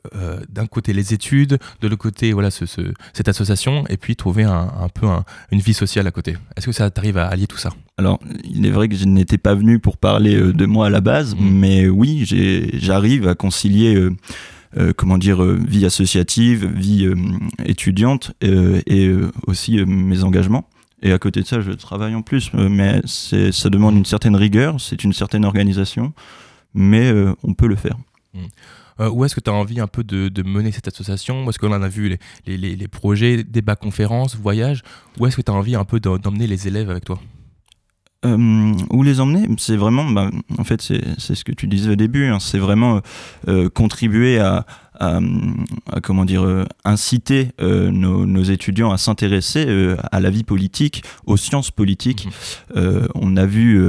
d'un 0.49 0.67
côté 0.67 0.93
les 0.93 1.15
études, 1.15 1.59
de 1.81 1.89
l'autre 1.89 2.03
côté 2.03 2.33
voilà, 2.33 2.51
ce, 2.51 2.65
cette 3.13 3.29
association 3.29 3.85
et 3.89 3.97
puis 3.97 4.17
trouver 4.17 4.45
un, 4.45 4.89
peu 4.95 5.07
une 5.51 5.61
vie 5.61 5.75
sociale 5.75 6.07
à 6.07 6.11
côté? 6.11 6.37
Est-ce 6.57 6.67
que 6.67 6.73
ça 6.73 6.91
t'arrive 6.91 7.19
à 7.19 7.27
allier 7.27 7.47
tout 7.47 7.59
ça? 7.59 7.71
Alors, 7.99 8.19
il 8.45 8.65
est 8.67 8.71
vrai 8.71 8.89
que 8.89 8.97
je 8.97 9.05
n'étais 9.05 9.39
pas 9.39 9.55
venu 9.55 9.79
pour 9.79 9.97
parler 9.97 10.53
de 10.53 10.67
moi 10.67 10.87
à 10.87 10.91
la 10.91 11.01
base, 11.01 11.35
mmh. 11.35 11.39
mais 11.41 11.89
oui, 11.89 12.25
j'arrive 12.75 13.29
à 13.29 13.35
concilier 13.35 14.09
comment 14.97 15.19
dire, 15.19 15.43
euh, 15.43 15.59
vie 15.67 15.85
associative, 15.85 16.67
vie 16.67 17.07
euh, 17.07 17.15
étudiante 17.65 18.33
et 18.41 19.11
aussi 19.47 19.85
mes 19.85 20.25
engagements. 20.25 20.69
Et 21.03 21.13
à 21.13 21.19
côté 21.19 21.41
de 21.41 21.47
ça, 21.47 21.61
je 21.61 21.73
travaille 21.73 22.15
en 22.15 22.23
plus, 22.23 22.53
mais 22.55 23.01
ça 23.05 23.71
demande 23.71 23.97
une 23.97 24.05
certaine 24.05 24.37
rigueur, 24.37 24.81
c'est 24.81 25.03
une 25.03 25.13
certaine 25.13 25.45
organisation, 25.45 26.13
mais 26.75 27.13
on 27.43 27.55
peut 27.55 27.67
le 27.67 27.77
faire. 27.77 27.99
Mmh. 28.35 29.09
où 29.09 29.25
est-ce 29.25 29.35
que 29.35 29.41
tu 29.41 29.51
as 29.51 29.53
envie 29.53 29.81
un 29.81 29.89
peu 29.89 30.05
de, 30.05 30.43
mener 30.43 30.71
cette 30.71 30.89
association? 30.89 31.49
Est-ce 31.51 31.59
qu'on 31.59 31.73
en 31.73 31.83
a 31.83 31.89
vu 31.89 32.09
les, 32.47 32.57
les, 32.57 32.77
les, 32.77 32.89
projets, 32.89 33.43
débats, 33.43 33.77
conférences, 33.77 34.37
voyages? 34.37 34.83
Où 35.19 35.27
est-ce 35.27 35.37
que 35.37 35.43
tu 35.43 35.51
as 35.51 35.55
envie 35.55 35.75
un 35.75 35.85
peu 35.85 35.99
d'emmener 35.99 36.47
les 36.47 36.69
élèves 36.69 36.89
avec 36.89 37.05
toi? 37.05 37.21
Euh, 38.25 38.73
où 38.91 39.03
les 39.03 39.21
emmener 39.21 39.49
C'est 39.59 39.77
vraiment, 39.77 40.05
bah, 40.05 40.31
en 40.59 40.65
fait, 40.65 40.81
c'est 40.83 41.35
ce 41.35 41.45
que 41.45 41.53
tu 41.53 41.67
disais 41.67 41.91
au 41.91 41.97
début, 41.97 42.27
hein, 42.27 42.39
c'est 42.41 42.59
vraiment 42.59 43.01
euh, 43.49 43.69
contribuer 43.69 44.39
à, 44.39 44.65
à, 45.01 45.21
comment 46.03 46.25
dire, 46.25 46.45
euh, 46.45 46.65
inciter 46.85 47.53
euh, 47.61 47.91
nos, 47.91 48.27
nos, 48.27 48.43
étudiants 48.43 48.93
à 48.93 48.99
s'intéresser 48.99 49.65
euh, 49.67 49.97
à 50.11 50.21
la 50.21 50.31
vie 50.31 50.45
politique, 50.45 51.03
aux 51.27 51.37
sciences 51.37 51.71
politiques. 51.71 52.29
Mhm. 52.75 53.09
on 53.15 53.37
a 53.37 53.47
vu 53.47 53.81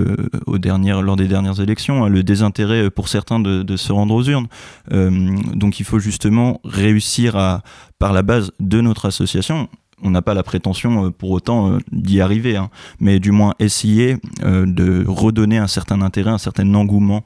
aux 0.45 0.57
dernières, 0.57 1.01
lors 1.01 1.15
des 1.15 1.27
dernières 1.27 1.59
élections 1.59 2.03
hein, 2.03 2.09
le 2.09 2.23
désintérêt 2.23 2.89
pour 2.89 3.07
certains 3.07 3.39
de, 3.39 3.63
de 3.63 3.77
se 3.77 3.91
rendre 3.91 4.13
aux 4.13 4.23
urnes. 4.23 4.47
donc 4.91 5.79
il 5.79 5.85
faut 5.85 5.99
justement 5.99 6.59
réussir 6.63 7.35
à, 7.35 7.61
par 7.99 8.13
la 8.13 8.21
base 8.21 8.51
de 8.59 8.81
notre 8.81 9.05
association, 9.05 9.69
on 10.01 10.11
n'a 10.11 10.21
pas 10.21 10.33
la 10.33 10.43
prétention 10.43 11.05
euh, 11.05 11.09
pour 11.11 11.31
autant 11.31 11.71
euh, 11.71 11.77
d'y 11.91 12.21
arriver, 12.21 12.57
hein. 12.57 12.69
mais 12.99 13.19
du 13.19 13.31
moins 13.31 13.53
essayer 13.59 14.17
euh, 14.43 14.65
de 14.65 15.03
redonner 15.07 15.57
un 15.57 15.67
certain 15.67 16.01
intérêt, 16.01 16.31
un 16.31 16.37
certain 16.37 16.73
engouement 16.73 17.23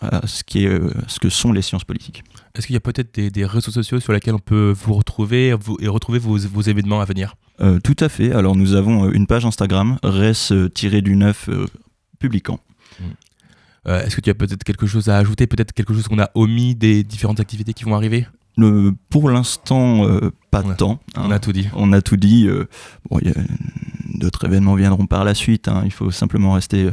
à 0.00 0.26
ce, 0.26 0.42
qui 0.42 0.64
est, 0.64 0.80
ce 1.06 1.20
que 1.20 1.28
sont 1.28 1.52
les 1.52 1.60
sciences 1.60 1.84
politiques. 1.84 2.24
Est-ce 2.54 2.66
qu'il 2.66 2.72
y 2.72 2.78
a 2.78 2.80
peut-être 2.80 3.14
des, 3.14 3.44
réseaux 3.44 3.70
sociaux 3.70 4.00
sur 4.00 4.14
lesquels 4.14 4.34
on 4.34 4.38
peut 4.38 4.74
vous 4.74 4.94
retrouver 4.94 5.48
et 5.80 5.88
retrouver 5.88 6.18
vos, 6.18 6.38
événements 6.38 7.02
à 7.02 7.04
venir? 7.04 7.34
Tout 7.84 7.96
à 8.00 8.08
fait. 8.08 8.32
Alors 8.32 8.56
nous 8.56 8.74
avons 8.74 9.10
une 9.10 9.26
page 9.26 9.44
Instagram, 9.44 9.98
res-du-9 10.02 11.66
publiquant. 12.18 12.58
Euh, 13.88 14.04
Est-ce 14.04 14.14
que 14.16 14.20
tu 14.20 14.30
as 14.30 14.34
peut-être 14.34 14.64
quelque 14.64 14.86
chose 14.86 15.08
à 15.08 15.16
ajouter, 15.16 15.46
peut-être 15.46 15.72
quelque 15.72 15.92
chose 15.92 16.06
qu'on 16.06 16.20
a 16.20 16.30
omis 16.34 16.74
des 16.74 17.02
différentes 17.02 17.40
activités 17.40 17.72
qui 17.72 17.84
vont 17.84 17.94
arriver? 17.94 18.26
Euh, 18.58 18.92
pour 19.08 19.30
l'instant, 19.30 20.06
euh, 20.06 20.30
pas 20.50 20.62
Ouais. 20.62 20.74
tant. 20.76 21.00
hein. 21.16 21.22
On 21.26 21.30
a 21.30 21.38
tout 21.38 21.52
dit. 21.52 21.68
On 21.74 21.92
a 21.92 22.02
tout 22.02 22.16
dit. 22.16 22.46
euh, 22.46 22.68
bon, 23.10 23.18
d'autres 24.14 24.44
événements 24.44 24.74
viendront 24.74 25.06
par 25.06 25.24
la 25.24 25.34
suite. 25.34 25.68
hein. 25.68 25.82
Il 25.84 25.90
faut 25.92 26.10
simplement 26.10 26.52
rester 26.52 26.84
euh, 26.84 26.92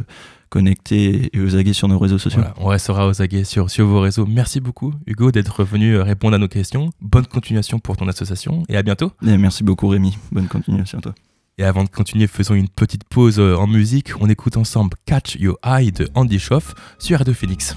connecté 0.49 1.29
et 1.33 1.39
aux 1.41 1.55
aguets 1.55 1.73
sur 1.73 1.87
nos 1.87 1.99
réseaux 1.99 2.17
sociaux. 2.17 2.39
Voilà, 2.41 2.55
on 2.59 2.67
restera 2.67 3.07
aux 3.07 3.21
aguets 3.21 3.43
sur, 3.43 3.69
sur 3.69 3.85
vos 3.87 3.99
réseaux. 4.01 4.25
Merci 4.25 4.59
beaucoup, 4.61 4.93
Hugo, 5.05 5.31
d'être 5.31 5.63
venu 5.63 5.97
répondre 5.97 6.35
à 6.35 6.39
nos 6.39 6.47
questions. 6.47 6.89
Bonne 7.01 7.27
continuation 7.27 7.77
pour 7.79 7.97
ton 7.97 8.07
association 8.07 8.63
et 8.69 8.77
à 8.77 8.81
bientôt. 8.81 9.11
Et 9.25 9.37
merci 9.37 9.63
beaucoup 9.63 9.87
Rémi. 9.89 10.17
Bonne 10.31 10.47
continuation 10.47 10.99
à 10.99 11.01
toi. 11.01 11.15
Et 11.57 11.63
avant 11.65 11.83
de 11.83 11.89
continuer, 11.89 12.25
faisons 12.27 12.55
une 12.55 12.69
petite 12.69 13.03
pause 13.03 13.37
en 13.39 13.67
musique. 13.67 14.11
On 14.21 14.29
écoute 14.29 14.55
ensemble 14.55 14.95
Catch 15.05 15.35
Your 15.35 15.57
Eye 15.63 15.91
de 15.91 16.09
Andy 16.15 16.39
Schoff 16.39 16.73
sur 16.99 17.17
Radio 17.19 17.33
Phoenix. 17.33 17.75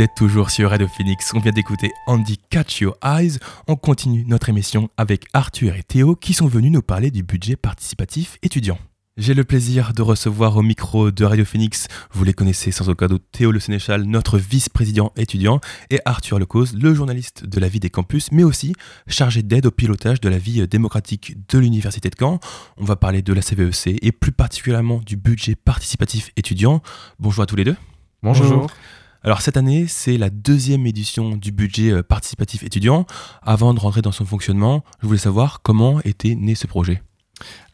Vous 0.00 0.04
êtes 0.04 0.14
toujours 0.14 0.48
sur 0.48 0.70
Radio 0.70 0.88
Phoenix. 0.88 1.30
On 1.34 1.40
vient 1.40 1.52
d'écouter 1.52 1.92
Andy 2.06 2.38
Catch 2.48 2.80
Your 2.80 2.96
Eyes. 3.04 3.36
On 3.68 3.76
continue 3.76 4.24
notre 4.24 4.48
émission 4.48 4.88
avec 4.96 5.26
Arthur 5.34 5.76
et 5.76 5.82
Théo 5.82 6.16
qui 6.16 6.32
sont 6.32 6.46
venus 6.46 6.72
nous 6.72 6.80
parler 6.80 7.10
du 7.10 7.22
budget 7.22 7.54
participatif 7.54 8.38
étudiant. 8.42 8.78
J'ai 9.18 9.34
le 9.34 9.44
plaisir 9.44 9.92
de 9.92 10.00
recevoir 10.00 10.56
au 10.56 10.62
micro 10.62 11.10
de 11.10 11.22
Radio 11.22 11.44
Phoenix, 11.44 11.86
vous 12.12 12.24
les 12.24 12.32
connaissez 12.32 12.72
sans 12.72 12.88
aucun 12.88 13.08
doute, 13.08 13.24
Théo 13.30 13.52
Le 13.52 13.60
Sénéchal, 13.60 14.04
notre 14.04 14.38
vice-président 14.38 15.12
étudiant, 15.18 15.60
et 15.90 16.00
Arthur 16.06 16.38
Lecause, 16.38 16.74
le 16.74 16.94
journaliste 16.94 17.44
de 17.44 17.60
la 17.60 17.68
vie 17.68 17.80
des 17.80 17.90
campus, 17.90 18.32
mais 18.32 18.42
aussi 18.42 18.72
chargé 19.06 19.42
d'aide 19.42 19.66
au 19.66 19.70
pilotage 19.70 20.22
de 20.22 20.30
la 20.30 20.38
vie 20.38 20.66
démocratique 20.66 21.36
de 21.50 21.58
l'Université 21.58 22.08
de 22.08 22.16
Caen. 22.18 22.40
On 22.78 22.84
va 22.86 22.96
parler 22.96 23.20
de 23.20 23.34
la 23.34 23.42
CVEC 23.42 23.98
et 24.00 24.12
plus 24.12 24.32
particulièrement 24.32 25.02
du 25.04 25.18
budget 25.18 25.56
participatif 25.56 26.30
étudiant. 26.38 26.80
Bonjour 27.18 27.42
à 27.42 27.46
tous 27.46 27.56
les 27.56 27.64
deux. 27.64 27.76
Bonjour. 28.22 28.70
Alors 29.22 29.42
cette 29.42 29.58
année, 29.58 29.86
c'est 29.86 30.16
la 30.16 30.30
deuxième 30.30 30.86
édition 30.86 31.36
du 31.36 31.52
budget 31.52 31.90
euh, 31.90 32.02
participatif 32.02 32.62
étudiant. 32.62 33.04
Avant 33.42 33.74
de 33.74 33.80
rentrer 33.80 34.00
dans 34.00 34.12
son 34.12 34.24
fonctionnement, 34.24 34.82
je 35.02 35.06
voulais 35.06 35.18
savoir 35.18 35.60
comment 35.60 36.00
était 36.04 36.34
né 36.34 36.54
ce 36.54 36.66
projet. 36.66 37.02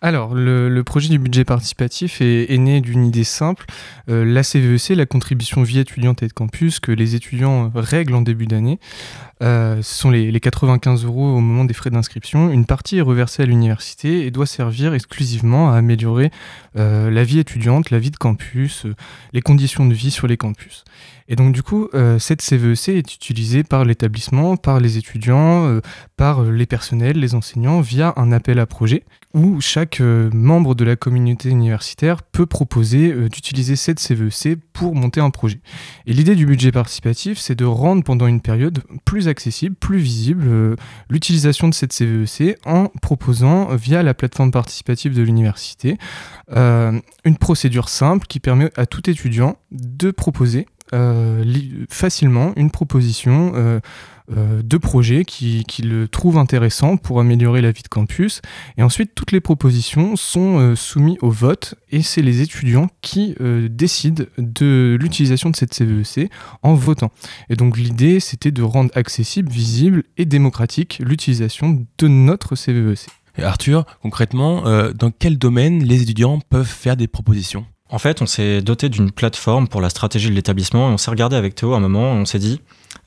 Alors, 0.03 0.35
le, 0.35 0.83
projet 0.83 1.09
du 1.09 1.19
budget 1.19 1.45
participatif 1.45 2.21
est, 2.21 2.59
né 2.59 2.81
d'une 2.81 3.05
idée 3.07 3.25
simple. 3.25 3.65
Euh, 4.09 4.25
la 4.25 4.43
CVEC, 4.43 4.91
la 4.91 5.07
contribution 5.07 5.63
vie 5.63 5.79
étudiante 5.79 6.23
et 6.23 6.29
de 6.29 6.33
campus, 6.33 6.81
que 6.81 6.93
les 6.93 7.15
étudiants 7.15 7.73
règlent 7.75 8.15
en 8.15 8.21
début 8.21 8.47
d'année, 8.47 8.79
euh, 9.43 9.83
ce 9.83 9.95
sont 9.95 10.11
les, 10.11 10.31
les 10.31 10.41
95 10.41 11.05
euros 11.05 11.35
au 11.35 11.41
moment 11.41 11.65
des 11.65 11.75
frais 11.75 11.91
d'inscription. 11.91 12.51
Une 12.51 12.67
partie 12.67 12.99
est 12.99 13.03
reversée 13.03 13.43
à 13.43 13.47
l'université 13.47 14.27
et 14.27 14.31
doit 14.31 14.47
servir 14.47 14.95
exclusivement 14.95 15.73
à 15.73 15.77
améliorer 15.77 16.31
euh, 16.77 17.11
la 17.11 17.25
vie 17.25 17.39
étudiante, 17.39 17.91
la 17.91 17.99
vie 17.99 18.11
de 18.11 18.17
campus, 18.17 18.87
les 19.33 19.43
conditions 19.43 19.87
de 19.87 19.95
vie 19.95 20.11
sur 20.11 20.27
les 20.27 20.37
campus. 20.37 20.85
Et 21.29 21.35
donc 21.35 21.53
du 21.53 21.65
coup, 21.65 21.89
cette 22.21 22.41
CVEC 22.41 22.91
est 22.91 23.15
utilisée 23.17 23.65
par 23.65 23.85
l'établissement, 23.85 24.57
par 24.57 24.79
les 24.79 24.97
étudiants, 24.97 25.81
par 26.17 26.45
les 26.45 26.67
personnels, 26.67 27.19
les 27.19 27.35
enseignants, 27.35 27.81
via 27.81 28.13
un 28.15 28.31
appel 28.31 28.61
à 28.61 28.67
projet 28.67 29.03
où 29.37 29.61
chaque 29.61 30.01
euh, 30.01 30.31
membre 30.33 30.75
de 30.75 30.83
la 30.83 30.97
communauté 30.97 31.51
universitaire 31.51 32.23
peut 32.23 32.47
proposer 32.47 33.13
euh, 33.13 33.29
d'utiliser 33.29 33.77
cette 33.77 34.01
CVEC 34.01 34.59
pour 34.73 34.95
monter 34.95 35.21
un 35.21 35.29
projet. 35.29 35.61
Et 36.07 36.15
l'idée 36.15 36.35
du 36.35 36.47
budget 36.47 36.73
participatif, 36.73 37.39
c'est 37.39 37.55
de 37.55 37.67
rendre 37.67 38.03
pendant 38.03 38.27
une 38.27 38.41
période 38.41 38.83
plus 39.05 39.29
accessible, 39.29 39.77
plus 39.77 39.99
visible 39.99 40.45
euh, 40.47 40.77
l'utilisation 41.11 41.69
de 41.69 41.75
cette 41.75 41.93
CVEC 41.93 42.59
en 42.65 42.87
proposant 43.03 43.77
via 43.77 44.03
la 44.03 44.15
plateforme 44.15 44.51
participative 44.51 45.15
de 45.15 45.23
l'université 45.23 45.99
une 46.49 47.37
procédure 47.41 47.89
simple 47.89 48.27
qui 48.29 48.39
permet 48.39 48.71
à 48.77 48.87
tout 48.87 49.11
étudiant 49.11 49.57
de 49.73 50.13
proposer 50.13 50.67
facilement 51.89 52.53
une 52.57 52.71
proposition 52.71 53.53
euh, 53.55 53.81
euh, 54.37 54.61
de 54.61 54.77
projet 54.77 55.25
qui, 55.25 55.65
le 55.85 56.09
trouve 56.09 56.37
intéressant 56.37 56.97
pour 56.97 57.21
améliorer 57.21 57.61
la 57.61 57.71
vie 57.71 57.85
de 57.85 57.89
campus. 57.89 58.41
Et 58.77 58.83
ensuite, 58.83 59.15
toutes 59.15 59.31
les 59.31 59.41
propositions 59.41 60.17
sont 60.17 60.59
euh, 60.59 60.75
soumises 60.75 61.17
au 61.23 61.31
vote 61.31 61.77
et 61.93 62.03
c'est 62.03 62.23
les 62.23 62.41
étudiants 62.41 62.89
qui 63.03 63.37
euh, 63.41 63.69
décident 63.69 64.25
de 64.37 64.97
l'utilisation 65.01 65.51
de 65.51 65.57
cette 65.57 65.75
CVEC 65.75 66.29
en 66.63 66.75
votant. 66.75 67.13
Et 67.51 67.55
donc 67.55 67.79
l'idée, 67.79 68.19
c'était 68.19 68.51
de 68.51 68.63
rendre 68.63 68.91
accessible, 68.97 69.49
visible 69.49 70.03
et 70.17 70.25
démocratique 70.25 71.01
l'utilisation 71.05 71.87
de 71.99 72.09
notre 72.09 72.55
E 72.55 72.57
CVEC. 72.57 73.07
Et 73.39 73.45
Arthur, 73.45 73.85
concrètement, 74.03 74.67
euh, 74.67 74.93
dans 74.93 75.13
quel 75.13 75.39
domaine 75.39 75.85
les 75.85 76.03
étudiants 76.03 76.41
peuvent 76.51 76.67
faire 76.67 76.97
des 76.97 77.07
propositions? 77.07 77.65
En 77.89 77.99
fait, 77.99 78.21
on 78.21 78.27
s'est 78.27 78.63
doté 78.63 78.89
d'une 78.89 79.13
plateforme 79.13 79.69
pour 79.69 79.81
la 79.81 79.91
stratégie 79.91 80.29
de 80.29 80.35
l'établissement 80.35 80.91
et 80.91 80.93
on 80.93 80.99
s'est 80.99 81.11
regardé 81.11 81.37
avec 81.37 81.55
Théo 81.55 81.75
un 81.75 81.81
moment 81.81 82.15
et 82.15 82.19
on 82.19 82.25
s'est 82.25 82.39
dit 82.39 82.61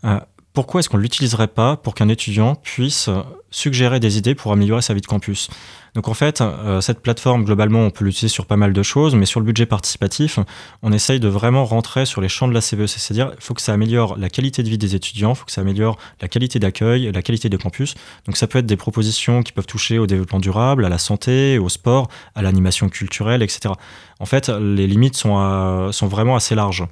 euh, 0.05 0.19
pourquoi 0.53 0.79
est-ce 0.79 0.89
qu'on 0.89 0.97
ne 0.97 1.03
l'utiliserait 1.03 1.47
pas 1.47 1.75
pour 1.75 1.95
qu'un 1.95 2.07
étudiant 2.07 2.55
puisse 2.55 3.09
euh, 3.09 3.21
suggérer 3.51 3.99
des 3.99 4.17
idées 4.17 4.35
pour 4.35 4.51
améliorer 4.51 4.81
sa 4.81 4.93
vie 4.93 5.01
de 5.01 5.05
campus 5.07 5.49
Donc 5.95 6.07
en 6.07 6.13
fait, 6.13 6.41
euh, 6.41 6.81
cette 6.81 7.01
plateforme, 7.01 7.43
globalement, 7.45 7.79
on 7.81 7.89
peut 7.89 8.05
l'utiliser 8.05 8.31
sur 8.33 8.45
pas 8.45 8.57
mal 8.57 8.73
de 8.73 8.83
choses, 8.83 9.15
mais 9.15 9.25
sur 9.25 9.39
le 9.39 9.45
budget 9.45 9.65
participatif, 9.65 10.37
on 10.83 10.91
essaye 10.91 11.19
de 11.19 11.27
vraiment 11.27 11.65
rentrer 11.65 12.05
sur 12.05 12.21
les 12.21 12.29
champs 12.29 12.47
de 12.47 12.53
la 12.53 12.61
CVEC, 12.61 12.87
c'est-à-dire 12.89 13.31
il 13.35 13.41
faut 13.43 13.53
que 13.55 13.61
ça 13.61 13.73
améliore 13.73 14.17
la 14.17 14.29
qualité 14.29 14.61
de 14.63 14.69
vie 14.69 14.77
des 14.77 14.93
étudiants, 14.95 15.31
il 15.31 15.35
faut 15.35 15.45
que 15.45 15.51
ça 15.51 15.61
améliore 15.61 15.97
la 16.21 16.27
qualité 16.27 16.59
d'accueil, 16.59 17.11
la 17.11 17.21
qualité 17.21 17.49
des 17.49 17.57
campus. 17.57 17.95
Donc 18.25 18.37
ça 18.37 18.45
peut 18.47 18.59
être 18.59 18.67
des 18.67 18.77
propositions 18.77 19.41
qui 19.41 19.51
peuvent 19.51 19.65
toucher 19.67 19.97
au 19.97 20.05
développement 20.05 20.39
durable, 20.39 20.85
à 20.85 20.89
la 20.89 20.97
santé, 20.99 21.57
au 21.57 21.69
sport, 21.69 22.07
à 22.35 22.41
l'animation 22.41 22.87
culturelle, 22.89 23.41
etc. 23.41 23.73
En 24.19 24.25
fait, 24.25 24.49
les 24.49 24.85
limites 24.85 25.15
sont, 25.17 25.37
à- 25.37 25.89
sont 25.91 26.07
vraiment 26.07 26.35
assez 26.35 26.53
larges. 26.55 26.85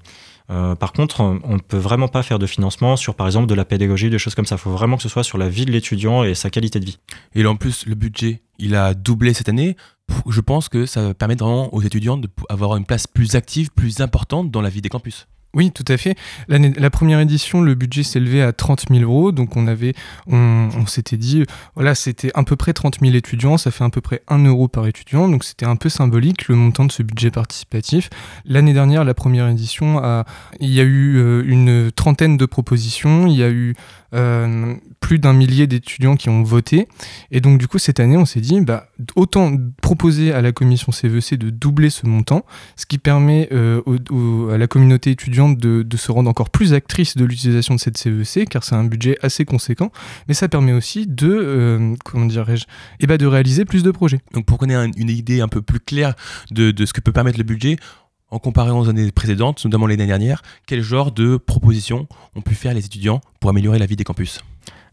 Euh, 0.49 0.75
par 0.75 0.93
contre, 0.93 1.21
on 1.21 1.53
ne 1.53 1.59
peut 1.59 1.77
vraiment 1.77 2.07
pas 2.07 2.23
faire 2.23 2.39
de 2.39 2.45
financement 2.45 2.95
sur, 2.95 3.15
par 3.15 3.27
exemple, 3.27 3.47
de 3.47 3.53
la 3.53 3.65
pédagogie, 3.65 4.09
des 4.09 4.17
choses 4.17 4.35
comme 4.35 4.45
ça. 4.45 4.55
Il 4.55 4.59
faut 4.59 4.71
vraiment 4.71 4.97
que 4.97 5.03
ce 5.03 5.09
soit 5.09 5.23
sur 5.23 5.37
la 5.37 5.49
vie 5.49 5.65
de 5.65 5.71
l'étudiant 5.71 6.23
et 6.23 6.35
sa 6.35 6.49
qualité 6.49 6.79
de 6.79 6.85
vie. 6.85 6.99
Et 7.35 7.43
là, 7.43 7.49
en 7.49 7.55
plus, 7.55 7.85
le 7.85 7.95
budget, 7.95 8.41
il 8.57 8.75
a 8.75 8.93
doublé 8.93 9.33
cette 9.33 9.49
année. 9.49 9.75
Je 10.29 10.41
pense 10.41 10.69
que 10.69 10.85
ça 10.85 11.13
permet 11.13 11.35
vraiment 11.35 11.73
aux 11.73 11.81
étudiants 11.81 12.17
d'avoir 12.17 12.77
une 12.77 12.85
place 12.85 13.07
plus 13.07 13.35
active, 13.35 13.71
plus 13.71 13.99
importante 13.99 14.51
dans 14.51 14.61
la 14.61 14.69
vie 14.69 14.81
des 14.81 14.89
campus. 14.89 15.27
Oui, 15.57 15.71
tout 15.71 15.83
à 15.87 15.97
fait. 15.97 16.15
La 16.49 16.89
première 16.91 17.19
édition, 17.19 17.61
le 17.61 17.73
budget 17.73 18.03
s'élevait 18.03 18.43
à 18.43 18.53
30 18.53 18.85
000 18.91 19.01
euros. 19.01 19.31
Donc, 19.31 19.57
on 19.57 19.65
avait, 19.65 19.95
on, 20.27 20.85
s'était 20.85 21.17
dit, 21.17 21.43
voilà, 21.73 21.95
c'était 21.95 22.29
à 22.35 22.43
peu 22.43 22.55
près 22.55 22.73
30 22.73 22.99
000 23.01 23.15
étudiants. 23.15 23.57
Ça 23.57 23.71
fait 23.71 23.83
à 23.83 23.89
peu 23.89 23.99
près 23.99 24.21
1 24.27 24.45
euro 24.45 24.67
par 24.67 24.85
étudiant. 24.85 25.27
Donc, 25.27 25.43
c'était 25.43 25.65
un 25.65 25.75
peu 25.75 25.89
symbolique 25.89 26.47
le 26.47 26.55
montant 26.55 26.85
de 26.85 26.91
ce 26.91 27.01
budget 27.01 27.31
participatif. 27.31 28.11
L'année 28.45 28.73
dernière, 28.73 29.03
la 29.03 29.15
première 29.15 29.47
édition, 29.47 29.99
il 30.59 30.69
y 30.69 30.79
a 30.79 30.83
eu 30.83 31.17
euh, 31.17 31.43
une 31.47 31.91
trentaine 31.91 32.37
de 32.37 32.45
propositions. 32.45 33.25
Il 33.25 33.35
y 33.35 33.41
a 33.41 33.49
eu 33.49 33.73
euh, 34.13 34.75
plus 34.99 35.19
d'un 35.19 35.33
millier 35.33 35.67
d'étudiants 35.67 36.15
qui 36.15 36.29
ont 36.29 36.43
voté. 36.43 36.87
Et 37.31 37.41
donc, 37.41 37.57
du 37.57 37.67
coup, 37.67 37.77
cette 37.77 37.99
année, 37.99 38.17
on 38.17 38.25
s'est 38.25 38.41
dit, 38.41 38.61
bah, 38.61 38.89
autant 39.15 39.51
proposer 39.81 40.33
à 40.33 40.41
la 40.41 40.51
commission 40.51 40.91
CVEC 40.91 41.35
de 41.35 41.49
doubler 41.49 41.89
ce 41.89 42.05
montant, 42.05 42.45
ce 42.75 42.85
qui 42.85 42.97
permet 42.97 43.49
euh, 43.51 43.81
à 44.51 44.57
la 44.57 44.67
communauté 44.67 45.11
étudiante 45.11 45.46
de, 45.49 45.83
de 45.83 45.97
se 45.97 46.11
rendre 46.11 46.29
encore 46.29 46.49
plus 46.49 46.73
actrice 46.73 47.15
de 47.17 47.25
l'utilisation 47.25 47.75
de 47.75 47.79
cette 47.79 47.97
CVEC, 47.97 48.49
car 48.49 48.63
c'est 48.63 48.75
un 48.75 48.83
budget 48.83 49.17
assez 49.21 49.45
conséquent, 49.45 49.91
mais 50.27 50.33
ça 50.33 50.47
permet 50.49 50.73
aussi 50.73 51.07
de, 51.07 51.27
euh, 51.29 51.95
comment 52.05 52.25
dirais-je, 52.25 52.65
eh 52.99 53.07
ben, 53.07 53.17
de 53.17 53.25
réaliser 53.25 53.65
plus 53.65 53.83
de 53.83 53.91
projets. 53.91 54.19
Donc 54.33 54.45
pour 54.45 54.57
qu'on 54.57 54.69
ait 54.69 54.75
un- 54.75 54.91
une 54.97 55.09
idée 55.09 55.41
un 55.41 55.47
peu 55.47 55.61
plus 55.61 55.79
claire 55.79 56.13
de, 56.51 56.71
de 56.71 56.85
ce 56.85 56.93
que 56.93 57.01
peut 57.01 57.11
permettre 57.11 57.37
le 57.37 57.43
budget, 57.43 57.77
en 58.29 58.39
comparant 58.39 58.79
aux 58.81 58.89
années 58.89 59.09
précédentes, 59.11 59.63
notamment 59.63 59.87
l'année 59.87 60.05
dernière, 60.05 60.41
quel 60.65 60.81
genre 60.81 61.11
de 61.13 61.37
propositions 61.37 62.07
ont 62.35 62.41
pu 62.41 62.55
faire 62.55 62.73
les 62.73 62.85
étudiants 62.85 63.21
pour 63.39 63.49
améliorer 63.49 63.79
la 63.79 63.85
vie 63.85 63.95
des 63.95 64.03
campus? 64.03 64.41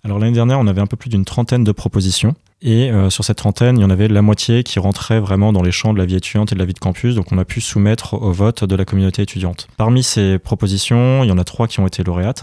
Alors 0.04 0.18
l'année 0.18 0.34
dernière, 0.34 0.58
on 0.60 0.66
avait 0.66 0.80
un 0.82 0.86
peu 0.86 0.96
plus 0.96 1.08
d'une 1.10 1.24
trentaine 1.24 1.64
de 1.64 1.72
propositions. 1.72 2.34
Et 2.66 2.90
euh, 2.90 3.10
sur 3.10 3.24
cette 3.24 3.36
trentaine, 3.36 3.76
il 3.76 3.82
y 3.82 3.84
en 3.84 3.90
avait 3.90 4.08
la 4.08 4.22
moitié 4.22 4.62
qui 4.62 4.78
rentrait 4.78 5.20
vraiment 5.20 5.52
dans 5.52 5.62
les 5.62 5.70
champs 5.70 5.92
de 5.92 5.98
la 5.98 6.06
vie 6.06 6.16
étudiante 6.16 6.50
et 6.50 6.54
de 6.54 6.60
la 6.60 6.64
vie 6.64 6.72
de 6.72 6.78
campus. 6.78 7.14
Donc 7.14 7.30
on 7.30 7.36
a 7.36 7.44
pu 7.44 7.60
soumettre 7.60 8.14
au 8.14 8.32
vote 8.32 8.64
de 8.64 8.74
la 8.74 8.86
communauté 8.86 9.20
étudiante. 9.20 9.68
Parmi 9.76 10.02
ces 10.02 10.38
propositions, 10.38 11.24
il 11.24 11.28
y 11.28 11.32
en 11.32 11.36
a 11.36 11.44
trois 11.44 11.68
qui 11.68 11.80
ont 11.80 11.86
été 11.86 12.02
lauréates. 12.02 12.42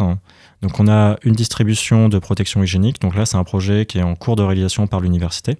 Donc 0.61 0.79
on 0.79 0.87
a 0.87 1.17
une 1.23 1.33
distribution 1.33 2.07
de 2.09 2.19
protection 2.19 2.63
hygiénique. 2.63 3.01
Donc 3.01 3.15
là, 3.15 3.25
c'est 3.25 3.37
un 3.37 3.43
projet 3.43 3.85
qui 3.85 3.97
est 3.97 4.03
en 4.03 4.15
cours 4.15 4.35
de 4.35 4.43
réalisation 4.43 4.87
par 4.87 4.99
l'université. 4.99 5.57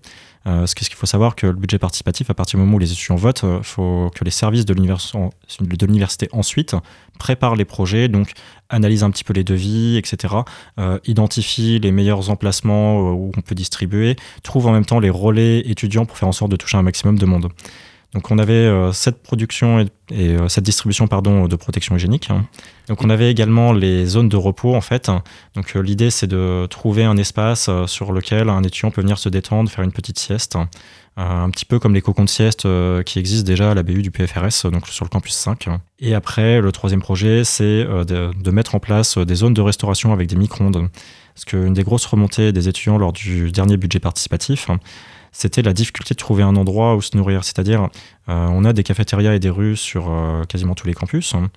Euh, 0.48 0.66
ce 0.66 0.74
qu'il 0.74 0.88
faut 0.96 1.06
savoir 1.06 1.36
que 1.36 1.46
le 1.48 1.54
budget 1.54 1.78
participatif, 1.78 2.30
à 2.30 2.34
partir 2.34 2.58
du 2.58 2.66
moment 2.66 2.78
où 2.78 2.80
les 2.80 2.92
étudiants 2.92 3.16
votent, 3.16 3.46
il 3.46 3.64
faut 3.64 4.10
que 4.16 4.24
les 4.24 4.32
services 4.32 4.66
de 4.66 4.74
l'univers- 4.74 5.12
de 5.60 5.86
l'université 5.86 6.30
ensuite 6.32 6.76
préparent 7.20 7.56
les 7.56 7.66
projets, 7.66 8.08
donc 8.08 8.32
analysent 8.70 9.04
un 9.04 9.12
petit 9.12 9.24
peu 9.24 9.34
les 9.34 9.44
devis, 9.44 9.98
etc 9.98 10.32
euh, 10.80 11.00
identifie 11.06 11.80
les 11.80 11.92
meilleurs 11.92 12.30
emplacements 12.30 13.00
euh, 13.00 13.14
où 13.14 13.32
on 13.36 13.42
peut 13.42 13.56
distribuer, 13.56 14.16
trouve 14.44 14.68
en 14.68 14.72
même 14.72 14.86
temps 14.86 15.00
les 15.00 15.10
relais 15.10 15.60
étudiants 15.60 16.06
pour 16.06 16.18
faire 16.18 16.28
en 16.28 16.34
sorte 16.34 16.52
de 16.52 16.56
toucher 16.56 16.78
un 16.78 16.84
maximum 16.84 17.18
de 17.18 17.26
monde. 17.26 17.50
Donc 18.14 18.30
on 18.30 18.38
avait 18.38 18.54
euh, 18.54 18.92
cette 18.92 19.24
production 19.24 19.80
et, 19.80 19.88
euh, 20.12 20.50
cette 20.50 20.66
distribution 20.66 21.06
de 21.06 21.56
protection 21.56 21.96
hygiénique. 21.96 22.30
hein. 22.30 22.46
Donc 22.88 23.04
on 23.04 23.10
avait 23.10 23.32
également 23.32 23.72
les 23.72 24.06
zones 24.06 24.28
de 24.28 24.36
repos 24.36 24.76
en 24.76 24.82
fait. 24.82 25.10
Donc 25.56 25.76
euh, 25.76 25.80
l'idée 25.82 26.10
c'est 26.10 26.28
de 26.28 26.68
trouver 26.70 27.06
un 27.06 27.16
espace 27.16 27.70
sur 27.86 28.12
lequel 28.12 28.50
un 28.50 28.64
étudiant 28.64 28.92
peut 28.92 29.02
venir 29.02 29.18
se 29.18 29.30
détendre, 29.30 29.70
faire 29.70 29.86
une 29.86 29.94
petite 29.94 30.20
sieste, 30.20 30.58
euh, 30.58 30.66
un 31.16 31.50
petit 31.52 31.64
peu 31.64 31.80
comme 31.80 31.94
les 31.94 32.02
cocons 32.02 32.26
de 32.26 32.30
sieste 32.30 32.68
qui 33.06 33.20
existent 33.20 33.48
déjà 33.48 33.72
à 33.72 33.76
la 33.76 33.84
BU 33.84 34.02
du 34.02 34.12
PFRS, 34.12 34.70
donc 34.70 34.90
sur 34.90 35.06
le 35.06 35.10
campus 35.10 35.34
5. 35.34 35.70
Et 36.00 36.14
après 36.14 36.60
le 36.60 36.72
troisième 36.74 37.02
projet 37.02 37.46
c'est 37.46 37.86
de, 37.86 38.52
mettre 38.52 38.76
en 38.76 38.80
place 38.80 39.18
des 39.18 39.36
zones 39.36 39.54
de 39.54 39.62
restauration 39.62 40.12
avec 40.12 40.28
des 40.28 40.36
micro-ondes. 40.36 40.90
Parce 41.34 41.46
qu'une 41.46 41.74
des 41.74 41.84
grosses 41.84 42.06
remontées 42.06 42.52
des 42.52 42.68
étudiants 42.68 42.98
lors 42.98 43.14
du 43.14 43.54
dernier 43.54 43.78
budget 43.78 44.00
participatif, 44.00 44.68
c'était 45.32 45.62
la 45.62 45.74
difficulté 45.74 46.14
de 46.14 46.20
trouver 46.20 46.44
un 46.44 46.56
endroit 46.56 46.96
où 46.96 47.02
se 47.02 47.16
nourrir. 47.16 47.44
C'est-à-dire, 47.44 47.90
euh, 48.30 48.48
on 48.50 48.66
a 48.66 48.74
des 48.74 48.84
cafétérias 48.84 49.34
et 49.34 49.40
des 49.40 49.50
rues 49.50 49.78
sur 49.78 50.12
euh, 50.12 50.44
quasiment 50.44 50.76
tous 50.76 50.88
les 50.88 50.94
campus, 50.94 51.34
hein, 51.34 51.50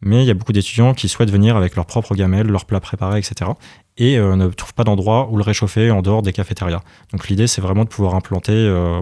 mais 0.00 0.22
il 0.22 0.26
y 0.26 0.30
a 0.30 0.34
beaucoup 0.34 0.52
d'étudiants 0.52 0.94
qui 0.94 1.08
souhaitent 1.08 1.30
venir 1.30 1.56
avec 1.56 1.76
leurs 1.76 1.86
propres 1.86 2.14
gamelles, 2.14 2.46
leurs 2.46 2.64
plats 2.64 2.80
préparés, 2.80 3.18
etc. 3.18 3.50
Et 3.96 4.18
euh, 4.18 4.36
ne 4.36 4.48
trouvent 4.48 4.74
pas 4.74 4.84
d'endroit 4.84 5.28
où 5.30 5.36
le 5.36 5.42
réchauffer 5.42 5.90
en 5.90 6.02
dehors 6.02 6.22
des 6.22 6.32
cafétérias. 6.32 6.82
Donc 7.12 7.28
l'idée, 7.28 7.46
c'est 7.46 7.60
vraiment 7.60 7.84
de 7.84 7.88
pouvoir 7.88 8.14
implanter 8.14 8.50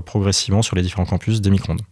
progressivement 0.05 0.63
sur 0.63 0.77
les 0.77 0.83
différents 0.83 1.07
campus 1.07 1.41
des 1.41 1.51
micro-ondes. 1.51 1.83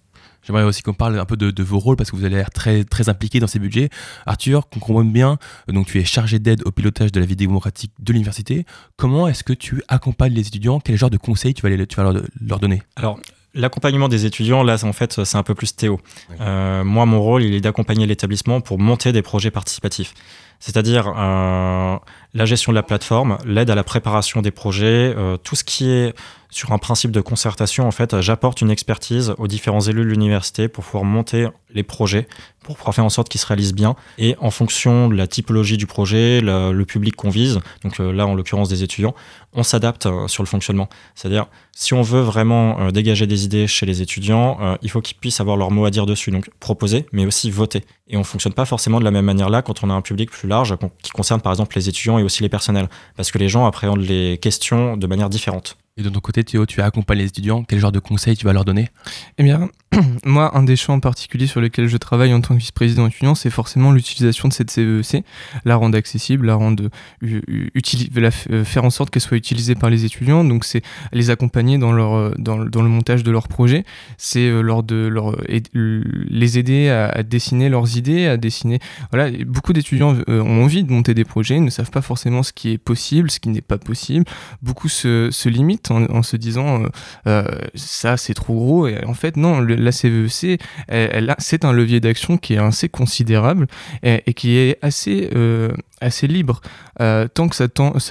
J'aimerais 0.47 0.63
aussi 0.63 0.83
qu'on 0.83 0.95
parle 0.95 1.19
un 1.19 1.25
peu 1.25 1.37
de, 1.37 1.51
de 1.51 1.63
vos 1.63 1.79
rôles 1.79 1.97
parce 1.97 2.11
que 2.11 2.17
vous 2.17 2.25
avez 2.25 2.37
l'air 2.37 2.51
très, 2.51 2.85
très 2.85 3.09
impliqué 3.09 3.41
dans 3.41 3.47
ces 3.47 3.59
budgets. 3.59 3.89
Arthur, 4.27 4.69
qu'on 4.69 4.81
comprenne 4.81 5.13
bien, 5.13 5.39
donc 5.69 5.87
tu 5.89 5.99
es 6.01 6.05
chargé 6.05 6.39
d'aide 6.39 6.63
au 6.65 6.71
pilotage 6.71 7.11
de 7.13 7.19
la 7.21 7.27
vie 7.27 7.37
démocratique 7.37 7.93
de 7.99 8.13
l'université. 8.13 8.65
Comment 8.97 9.27
est-ce 9.29 9.43
que 9.45 9.53
tu 9.53 9.83
accompagnes 9.89 10.35
les 10.35 10.47
étudiants? 10.47 10.79
Quel 10.81 10.97
genre 10.97 11.11
de 11.11 11.17
conseils 11.17 11.55
tu 11.55 11.63
vas, 11.63 11.69
les- 11.69 11.87
tu 11.87 11.97
vas 11.97 12.05
leur, 12.05 12.23
leur 12.41 12.61
donner? 12.61 12.83
Alors, 12.97 13.19
l'accompagnement 13.55 14.09
des 14.09 14.27
étudiants, 14.27 14.63
là, 14.63 14.77
en 14.85 14.93
fait, 14.93 15.25
c'est 15.25 15.37
un 15.37 15.43
peu 15.43 15.55
plus 15.55 15.75
Théo. 15.75 15.99
Euh, 16.41 16.85
moi, 16.85 17.07
mon 17.07 17.21
rôle, 17.21 17.43
il 17.43 17.55
est 17.55 17.61
d'accompagner 17.61 18.07
l'établissement 18.07 18.61
pour 18.61 18.79
monter 18.79 19.13
des 19.13 19.23
projets 19.23 19.51
participatifs. 19.51 20.15
C'est-à-dire 20.61 21.12
euh, 21.16 21.97
la 22.35 22.45
gestion 22.45 22.73
de 22.73 22.77
la 22.77 22.83
plateforme, 22.83 23.38
l'aide 23.45 23.71
à 23.71 23.75
la 23.75 23.85
préparation 23.85 24.42
des 24.42 24.51
projets, 24.51 25.14
euh, 25.16 25.37
tout 25.37 25.57
ce 25.57 25.64
qui 25.64 25.90
est 25.90 26.14
sur 26.51 26.73
un 26.73 26.79
principe 26.79 27.11
de 27.11 27.21
concertation, 27.21 27.87
en 27.87 27.90
fait, 27.90 28.21
j'apporte 28.21 28.61
une 28.61 28.71
expertise 28.71 29.35
aux 29.38 29.47
différents 29.47 29.81
élus 29.81 30.05
de 30.05 30.11
l'université 30.11 30.69
pour 30.69 30.85
pouvoir 30.85 31.05
monter 31.05 31.49
les 31.75 31.83
projets, 31.83 32.29
pour 32.67 32.77
pouvoir 32.77 32.95
faire 32.95 33.05
en 33.05 33.11
sorte 33.11 33.29
qu'ils 33.29 33.41
se 33.41 33.47
réalisent 33.47 33.75
bien. 33.75 33.97
Et 34.19 34.37
en 34.41 34.51
fonction 34.51 35.09
de 35.09 35.15
la 35.15 35.27
typologie 35.27 35.77
du 35.77 35.87
projet, 35.87 36.41
le, 36.41 36.73
le 36.73 36.85
public 36.85 37.17
qu'on 37.17 37.31
vise, 37.31 37.61
donc 37.83 38.01
euh, 38.01 38.13
là, 38.13 38.27
en 38.27 38.35
l'occurrence 38.35 38.69
des 38.69 38.83
étudiants, 38.83 39.15
on 39.53 39.63
s'adapte 39.63 40.07
euh, 40.07 40.29
sur 40.29 40.43
le 40.43 40.49
fonctionnement. 40.49 40.89
C'est-à-dire, 41.15 41.47
si 41.73 41.95
on 41.95 42.03
veut 42.03 42.21
vraiment 42.21 42.81
euh, 42.81 42.91
dégager 42.91 43.27
des 43.27 43.45
idées 43.45 43.67
chez 43.67 43.87
les 43.87 44.03
étudiants, 44.03 44.59
il 44.83 44.91
faut 44.91 45.01
qu'ils 45.01 45.17
puissent 45.17 45.41
avoir 45.41 45.57
leur 45.57 45.71
mot 45.71 45.85
à 45.85 45.91
dire 45.91 46.07
dessus. 46.07 46.31
Donc, 46.31 46.51
proposer, 46.61 47.07
mais 47.13 47.25
aussi 47.25 47.51
voter. 47.51 47.85
Et 48.09 48.17
on 48.17 48.25
fonctionne 48.25 48.53
pas 48.53 48.65
forcément 48.65 48.99
de 48.99 49.05
la 49.05 49.11
même 49.11 49.25
manière 49.25 49.49
là 49.49 49.63
quand 49.63 49.85
on 49.85 49.91
a 49.91 49.95
un 49.95 50.03
public 50.03 50.31
plus 50.31 50.49
large 50.49 50.75
qui 51.03 51.11
concerne 51.11 51.41
par 51.41 51.53
exemple 51.53 51.77
les 51.77 51.89
étudiants 51.89 52.19
et 52.19 52.23
aussi 52.23 52.43
les 52.43 52.49
personnels. 52.49 52.89
Parce 53.17 53.31
que 53.31 53.39
les 53.39 53.49
gens 53.49 53.67
appréhendent 53.67 54.01
les 54.01 54.39
questions 54.39 54.97
de 54.97 55.07
manière 55.07 55.29
différente. 55.29 55.77
Et 55.99 56.03
de 56.03 56.11
ton 56.11 56.21
côté, 56.21 56.45
Théo, 56.45 56.67
tu 56.67 56.83
accompagnes 56.83 57.21
les 57.21 57.25
étudiants. 57.29 57.65
Quel 57.65 57.79
genre 57.79 57.91
de 57.91 58.01
conseils 58.01 58.37
tu 58.37 58.45
vas 58.45 58.53
leur 58.53 58.67
donner? 58.67 58.91
Eh 59.39 59.43
bien, 59.43 59.71
moi, 60.27 60.55
un 60.55 60.63
des 60.63 60.77
champs 60.77 60.93
en 60.93 61.01
particulier 61.01 61.47
sur 61.47 61.63
lesquels 61.63 61.89
je 61.89 61.97
travaille 61.97 62.35
en 62.35 62.43
tant 62.43 62.53
que 62.55 62.61
vice-président 62.61 63.07
étudiant, 63.07 63.35
c'est 63.35 63.49
forcément 63.49 63.93
l'utilisation 63.93 64.47
de 64.49 64.53
cette 64.53 64.71
CVEC, 64.71 65.25
la 65.65 65.77
rendre 65.77 65.97
accessible, 65.97 66.49
la 66.49 66.55
rendre 66.55 66.91
la 67.23 67.31
f- 67.31 68.47
euh, 68.53 68.63
faire 68.63 68.85
en 68.85 68.91
sorte 68.91 69.09
qu'elle 69.09 69.23
soit 69.23 69.39
utilisée 69.39 69.75
par 69.75 69.89
les 69.89 70.05
étudiants. 70.05 70.45
Donc, 70.45 70.67
c'est 70.67 70.83
les 71.15 71.31
accompagner 71.31 71.79
dans 71.79 71.95
euh, 71.95 72.31
le- 72.37 72.83
montage 72.89 73.23
de 73.23 73.31
leurs 73.31 73.49
projets, 73.49 73.85
c'est 74.19 74.51
euh, 74.51 74.83
de 74.83 75.07
leur 75.07 75.35
les 75.73 76.59
aider 76.59 76.91
à, 76.91 77.23
dessiner 77.23 77.71
leurs 77.71 77.97
idées, 77.97 78.27
à 78.27 78.37
dessiner. 78.37 78.81
Voilà, 79.13 79.31
beaucoup 79.47 79.73
d'étudiants 79.73 80.15
euh, 80.29 80.43
ont 80.43 80.63
envie 80.65 80.85
de 80.85 80.93
monter 80.93 81.15
des 81.15 81.25
projets, 81.25 81.59
ne 81.59 81.71
savent 81.71 81.91
pas 81.91 82.03
forcément 82.03 82.43
ce 82.43 82.53
qui 82.53 82.73
est 82.73 82.79
possible, 82.79 83.31
ce 83.31 83.41
qui 83.41 83.49
n'est 83.49 83.63
pas 83.63 83.79
possible. 83.79 84.27
Beaucoup 84.61 84.91
se 84.91 85.49
limitent 85.49 85.86
en, 85.90 86.22
se 86.22 86.37
disant 86.37 86.83
euh, 86.83 86.88
euh, 87.27 87.44
ça 87.75 88.16
c'est 88.16 88.35
trop 88.35 88.55
gros. 88.55 88.87
Et 88.87 89.05
en 89.05 89.14
fait, 89.14 89.37
non, 89.37 89.61
la 89.61 89.92
CVEC, 89.92 90.61
a- 90.90 91.37
c'est 91.38 91.64
un 91.64 91.72
levier 91.72 92.01
d'action 92.01 92.38
qui 92.38 92.55
est 92.55 92.59
assez 92.59 92.88
considérable 92.88 93.66
et, 94.03 94.35
qui 94.35 94.57
est 94.57 94.79
assez, 94.83 95.31
euh, 95.35 95.70
assez 96.01 96.27
libre. 96.27 96.61
Tant 96.99 97.49
que 97.49 97.57
ça, 97.57 97.68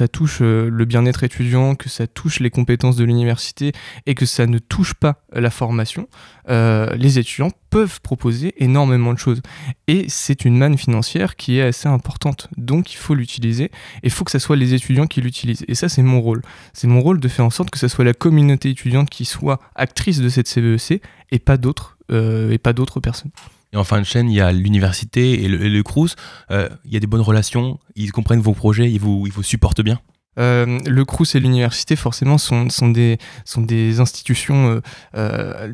touche 0.08 0.42
le 0.42 0.86
bien-être 0.86 1.24
étudiant, 1.24 1.76
que 1.76 1.90
ça 1.90 2.08
touche 2.08 2.40
les 2.40 2.50
compétences 2.50 2.96
de 2.96 3.04
l'université 3.04 3.72
et 4.06 4.16
que 4.16 4.26
ça 4.26 4.46
ne 4.46 4.60
touche 4.60 4.94
pas 4.94 5.24
la 5.34 5.50
formation, 5.50 6.08
les 6.48 7.20
étudiants 7.20 7.52
peuvent 7.72 8.00
proposer 8.02 8.54
énormément 8.64 9.12
de 9.14 9.20
choses. 9.20 9.42
Et 9.88 10.06
c'est 10.08 10.46
une 10.46 10.58
manne 10.58 10.78
financière 10.78 11.36
qui 11.36 11.58
est 11.58 11.64
assez 11.64 11.88
importante. 11.90 12.48
Donc 12.58 12.94
il 12.94 12.98
faut 12.98 13.16
l'utiliser 13.16 13.66
et 13.66 13.72
il 14.04 14.12
faut 14.12 14.24
que 14.24 14.32
ce 14.32 14.40
soit 14.40 14.56
les 14.56 14.74
étudiants 14.74 15.08
qui 15.08 15.20
l'utilisent. 15.22 15.66
Et 15.68 15.76
ça, 15.76 15.90
c'est 15.90 16.04
mon 16.04 16.22
rôle. 16.22 16.42
C'est 16.74 16.88
mon 16.88 17.02
rôle 17.02 17.20
de 17.20 17.28
faire 17.28 17.46
en 17.46 17.50
sorte 17.50 17.65
que 17.70 17.80
ce 17.80 17.88
soit 17.88 18.06
la 18.06 18.14
communauté 18.14 18.70
étudiante 18.70 19.10
qui 19.10 19.26
soit 19.26 19.60
actrice 19.76 20.20
de 20.20 20.30
cette 20.30 20.48
CVEC 20.48 21.02
et 21.32 21.40
pas 21.40 21.58
d'autres 21.58 21.98
euh, 22.12 22.52
et 22.52 22.58
pas 22.58 22.74
d'autres 22.74 23.00
personnes. 23.00 23.32
Et 23.74 23.78
en 23.78 23.84
fin 23.84 24.00
de 24.00 24.06
chaîne, 24.06 24.30
il 24.30 24.36
y 24.36 24.42
a 24.42 24.52
l'université 24.52 25.44
et 25.44 25.48
le, 25.48 25.62
et 25.62 25.70
le 25.70 25.84
Crous. 25.84 26.16
Euh, 26.52 26.70
il 26.86 26.94
y 26.94 26.98
a 26.98 27.00
des 27.00 27.08
bonnes 27.08 27.22
relations, 27.22 27.80
ils 27.96 28.12
comprennent 28.12 28.40
vos 28.40 28.54
projets, 28.54 28.90
ils 28.90 29.00
vous, 29.00 29.26
ils 29.26 29.34
vous 29.34 29.44
supportent 29.44 29.82
bien. 29.82 30.00
Euh, 30.40 30.80
le 30.86 31.06
Crous 31.06 31.36
et 31.36 31.40
l'université, 31.40 31.96
forcément, 31.96 32.38
sont, 32.38 32.70
sont, 32.70 32.90
des, 32.90 33.18
sont 33.44 33.62
des 33.62 34.00
institutions 34.00 34.82
euh, 35.16 35.74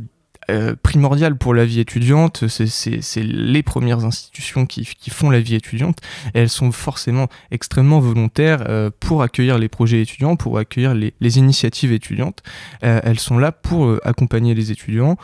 euh, 0.51 0.75
primordiales 0.81 1.37
pour 1.37 1.53
la 1.53 1.65
vie 1.65 1.79
étudiante. 1.79 2.47
C'est- 2.47 3.23
les 3.23 3.63
premières 3.63 4.05
institutions 4.05 4.65
qui, 4.65 4.85
font 5.09 5.29
la 5.29 5.39
vie 5.39 5.55
étudiante. 5.55 5.99
Et 6.33 6.39
elles 6.39 6.49
sont 6.49 6.71
forcément 6.71 7.27
extrêmement 7.51 7.99
volontaires 7.99 8.65
euh, 8.67 8.89
pour 8.99 9.23
accueillir 9.23 9.57
les 9.57 9.69
projets 9.69 10.01
étudiants, 10.01 10.35
pour 10.35 10.57
accueillir 10.57 10.93
les, 10.93 11.37
initiatives 11.37 11.93
étudiantes. 11.93 12.43
Euh, 12.83 12.99
elles 13.03 13.19
sont 13.19 13.37
là 13.37 13.51
pour 13.51 13.97
accompagner 14.03 14.53
les 14.53 14.71
étudiants, 14.71 15.17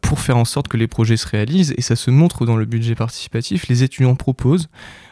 pour 0.00 0.20
faire 0.20 0.36
en 0.36 0.44
sorte 0.44 0.68
que 0.68 0.76
les 0.76 0.86
projets 0.86 1.16
se 1.16 1.26
réalisent. 1.26 1.74
Et 1.76 1.82
ça 1.82 1.96
se 1.96 2.10
montre 2.10 2.46
dans 2.46 2.56
le 2.56 2.64
budget 2.64 2.94
participatif. 2.94 3.68
Les 3.68 3.82
étudiants 3.82 4.14
proposent. 4.14 4.68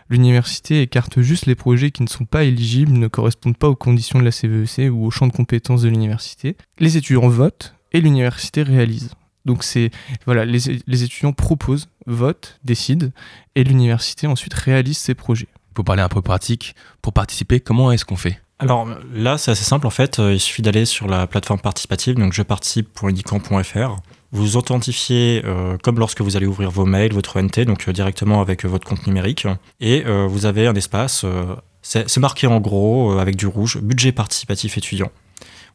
L'université 0.09 0.83
écarte 0.83 1.21
juste 1.21 1.47
les 1.47 1.55
projets 1.55 1.91
qui 1.91 2.03
ne 2.03 2.09
sont 2.09 2.25
pas 2.25 2.45
éligibles, 2.45 2.93
ne 2.93 3.09
correspondent 3.09 3.57
pas 3.57 3.69
aux 3.69 3.77
conditions 3.77 4.19
de 4.19 4.25
la 4.25 4.33
CVEC 4.33 4.91
ou 4.93 5.07
au 5.07 5.11
champ 5.11 5.27
de 5.27 5.33
compétences 5.33 5.83
de 5.83 5.89
l'université. 5.89 6.57
Les 6.79 6.97
étudiants 6.97 7.29
votent 7.29 7.75
et 7.93 8.01
l'université 8.01 8.63
réalise. 8.63 9.11
Donc 9.45 9.65
c'est 9.65 9.91
voilà, 10.27 10.45
les, 10.45 10.81
les 10.87 11.03
étudiants 11.03 11.33
proposent, 11.33 11.89
votent, 12.07 12.59
décident 12.65 13.09
et 13.55 13.65
l'université 13.65 14.27
ensuite 14.27 14.55
réalise 14.55 14.99
ses 14.99 15.15
projets. 15.15 15.49
Pour 15.75 15.85
parler 15.85 16.03
un 16.03 16.09
peu 16.09 16.23
pratique, 16.23 16.75
pour 17.03 17.13
participer, 17.13 17.61
comment 17.61 17.91
est-ce 17.93 18.05
qu'on 18.05 18.17
fait? 18.17 18.41
Alors 18.61 18.89
là, 19.13 19.37
c'est 19.37 19.51
assez 19.51 19.65
simple 19.65 19.87
en 19.87 19.91
fait. 19.91 20.21
Euh, 20.21 20.35
Il 20.35 20.41
suffit 20.41 20.63
d'aller 20.63 20.85
sur 20.85 21.09
la 21.09 21.27
plateforme 21.27 21.61
participative, 21.61 22.15
donc 22.15 22.33
je 22.33 22.43
participe.unicamp.fr. 22.43 23.97
Vous 24.33 24.43
vous 24.43 24.57
authentifiez 24.57 25.43
euh, 25.45 25.77
comme 25.83 25.99
lorsque 25.99 26.21
vous 26.21 26.37
allez 26.37 26.47
ouvrir 26.47 26.71
vos 26.71 26.85
mails, 26.87 27.13
votre 27.13 27.41
ONT, 27.41 27.65
donc 27.67 27.89
euh, 27.89 27.93
directement 27.93 28.41
avec 28.41 28.65
euh, 28.65 28.69
votre 28.69 28.87
compte 28.87 29.07
numérique. 29.07 29.47
Et 29.81 30.05
euh, 30.07 30.27
vous 30.29 30.47
avez 30.47 30.67
un 30.67 30.75
espace, 30.75 31.25
euh, 31.25 31.57
c'est 31.83 32.09
c'est 32.09 32.21
marqué 32.21 32.47
en 32.47 32.61
gros 32.61 33.13
euh, 33.13 33.19
avec 33.19 33.37
du 33.37 33.47
rouge, 33.47 33.79
budget 33.79 34.13
participatif 34.13 34.79
étudiant. 34.79 35.11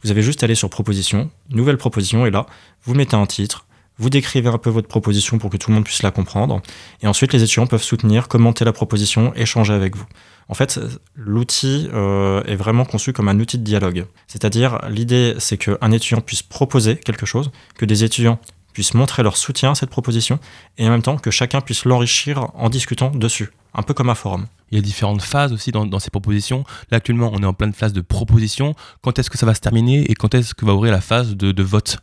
Vous 0.04 0.12
avez 0.12 0.22
juste 0.22 0.44
à 0.44 0.46
aller 0.46 0.56
sur 0.56 0.70
proposition, 0.70 1.30
nouvelle 1.50 1.78
proposition, 1.78 2.26
et 2.26 2.32
là, 2.32 2.46
vous 2.84 2.94
mettez 2.94 3.16
un 3.16 3.26
titre, 3.26 3.66
vous 4.00 4.10
décrivez 4.10 4.48
un 4.48 4.58
peu 4.58 4.70
votre 4.70 4.88
proposition 4.88 5.38
pour 5.38 5.50
que 5.50 5.58
tout 5.58 5.70
le 5.72 5.76
monde 5.76 5.84
puisse 5.84 6.04
la 6.04 6.12
comprendre. 6.12 6.62
Et 7.02 7.08
ensuite, 7.08 7.34
les 7.34 7.44
étudiants 7.44 7.68
peuvent 7.68 7.84
soutenir, 7.84 8.30
commenter 8.30 8.64
la 8.64 8.72
proposition, 8.72 9.34
échanger 9.36 9.74
avec 9.74 9.98
vous. 9.98 10.06
En 10.48 10.54
fait, 10.54 10.80
l'outil 11.16 11.90
euh, 11.94 12.42
est 12.46 12.56
vraiment 12.56 12.86
conçu 12.86 13.14
comme 13.14 13.28
un 13.28 13.40
outil 13.40 13.58
de 13.60 13.64
dialogue. 13.64 14.06
C'est-à-dire, 14.28 14.80
l'idée, 14.90 15.36
c'est 15.38 15.58
qu'un 15.58 15.92
étudiant 15.92 16.22
puisse 16.22 16.42
proposer 16.42 16.96
quelque 16.96 17.26
chose, 17.26 17.52
que 17.78 17.86
des 17.86 18.04
étudiants 18.06 18.40
puissent 18.80 18.94
montrer 18.94 19.24
leur 19.24 19.36
soutien 19.36 19.72
à 19.72 19.76
cette 19.76 19.90
proposition, 19.90 20.40
et 20.78 20.88
en 20.88 20.90
même 20.90 21.02
temps 21.02 21.18
que 21.18 21.32
chacun 21.32 21.60
puisse 21.60 21.84
l'enrichir 21.84 22.48
en 22.54 22.70
discutant 22.70 23.10
dessus, 23.10 23.50
un 23.74 23.82
peu 23.82 23.94
comme 23.94 24.10
un 24.10 24.16
forum. 24.16 24.46
Il 24.72 24.78
y 24.78 24.80
a 24.80 24.82
différentes 24.82 25.22
phases 25.22 25.52
aussi 25.52 25.74
dans, 25.74 26.00
ces 26.00 26.10
propositions. 26.10 26.64
Là, 26.90 26.96
actuellement, 26.96 27.30
on 27.34 27.44
est 27.44 27.46
en 27.46 27.54
pleine 27.54 27.74
phase 27.74 27.92
de 27.92 28.00
proposition. 28.00 28.76
Quand 29.02 29.20
est-ce 29.20 29.30
que 29.30 29.38
ça 29.38 29.46
va 29.46 29.54
se 29.54 29.60
terminer 29.60 30.10
et 30.10 30.16
quand 30.16 30.34
est-ce 30.34 30.54
que 30.54 30.64
va 30.64 30.74
ouvrir 30.74 30.94
la 30.94 31.02
phase 31.02 31.36
de 31.36 31.64
vote? 31.64 31.98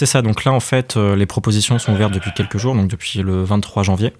C'est 0.00 0.06
ça, 0.06 0.22
donc 0.22 0.46
là 0.46 0.52
en 0.54 0.60
fait 0.60 0.96
euh, 0.96 1.14
les 1.14 1.26
propositions 1.26 1.78
sont 1.78 1.92
ouvertes 1.92 2.14
depuis 2.14 2.32
quelques 2.32 2.56
jours, 2.56 2.74
donc 2.74 2.88
depuis 2.88 3.18
le 3.18 3.44
23 3.44 3.82
janvier, 3.82 4.14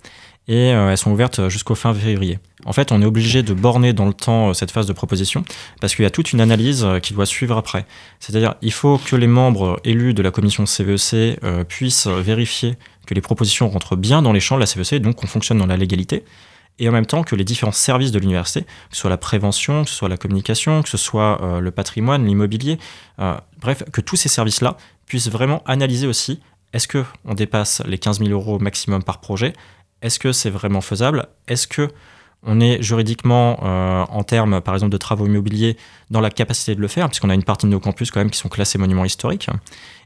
et 0.47 0.75
euh, 0.75 0.91
elles 0.91 0.99
sont 0.99 1.11
ouvertes 1.11 1.49
jusqu'au 1.49 1.75
fin 1.75 1.95
février. 1.95 2.39
En 2.67 2.75
fait 2.75 2.93
on 2.93 3.01
est 3.01 3.07
obligé 3.07 3.43
de 3.43 3.55
borner 3.55 3.95
dans 3.95 4.05
le 4.05 4.13
temps 4.13 4.51
euh, 4.51 4.53
cette 4.53 4.73
phase 4.73 4.85
de 4.85 4.93
proposition, 4.93 5.43
parce 5.81 5.95
qu'il 5.95 6.03
y 6.03 6.07
a 6.07 6.11
toute 6.11 6.35
une 6.35 6.43
analyse 6.43 6.85
euh, 6.85 6.99
qui 6.99 7.15
doit 7.15 7.25
suivre 7.25 7.57
après. 7.57 7.87
C'est-à-dire 8.19 8.57
il 8.61 8.75
faut 8.75 8.99
que 8.99 9.17
les 9.17 9.27
membres 9.27 9.81
élus 9.83 10.13
de 10.13 10.21
la 10.21 10.31
commission 10.31 10.67
CVEC 10.67 11.39
euh, 11.45 11.65
puissent 11.65 12.09
vérifier 12.09 12.77
que 13.07 13.15
les 13.15 13.23
propositions 13.23 13.71
rentrent 13.71 13.97
bien 13.97 14.21
dans 14.21 14.35
les 14.35 14.41
champs 14.41 14.57
de 14.57 14.61
la 14.61 14.67
CVEC, 14.67 15.01
donc 15.01 15.17
qu'on 15.17 15.29
fonctionne 15.29 15.57
dans 15.57 15.67
la 15.67 15.79
légalité, 15.79 16.25
et 16.81 16.89
en 16.89 16.93
même 16.93 17.07
temps 17.07 17.23
que 17.23 17.37
les 17.37 17.45
différents 17.45 17.73
services 17.73 18.11
de 18.11 18.19
l'université, 18.19 18.63
que 18.63 18.69
ce 18.93 19.01
soit 19.03 19.11
la 19.11 19.19
prévention, 19.19 19.85
que 19.85 19.91
ce 19.91 19.97
soit 19.97 20.09
la 20.09 20.17
communication, 20.17 20.83
que 20.83 20.89
ce 20.89 20.97
soit 20.97 21.41
euh, 21.43 21.61
le 21.61 21.71
patrimoine, 21.71 22.27
l'immobilier, 22.27 22.79
euh, 23.21 23.37
bref, 23.61 23.85
que 23.93 24.01
tous 24.01 24.17
ces 24.17 24.31
services-là 24.31 24.77
puissent 25.11 25.29
vraiment 25.29 25.61
analyser 25.67 26.07
aussi 26.07 26.41
est-ce 26.73 26.87
que 26.87 27.05
on 27.25 27.35
dépasse 27.35 27.83
les 27.85 27.99
15 27.99 28.21
000 28.21 28.31
euros 28.31 28.61
maximum 28.61 29.03
par 29.03 29.19
projet? 29.19 29.55
Est-ce 30.03 30.21
que 30.21 30.31
c'est 30.31 30.51
vraiment 30.51 30.81
faisable? 30.81 31.27
Est-ce 31.49 31.67
que 31.67 31.89
on 32.45 32.61
est 32.61 32.81
juridiquement, 32.81 33.59
euh, 33.65 34.05
en 34.09 34.23
termes 34.23 34.61
par 34.61 34.75
exemple 34.75 34.93
de 34.93 34.97
travaux 34.97 35.27
immobiliers, 35.27 35.77
dans 36.11 36.21
la 36.21 36.31
capacité 36.31 36.77
de 36.77 36.81
le 36.81 36.87
faire, 36.89 37.09
puisqu'on 37.09 37.29
a 37.29 37.35
une 37.35 37.43
partie 37.43 37.67
de 37.67 37.71
nos 37.73 37.81
campus 37.81 38.11
quand 38.13 38.21
même 38.21 38.31
qui 38.31 38.39
sont 38.39 38.49
classés 38.49 38.79
monuments 38.79 39.05
historiques. 39.05 39.49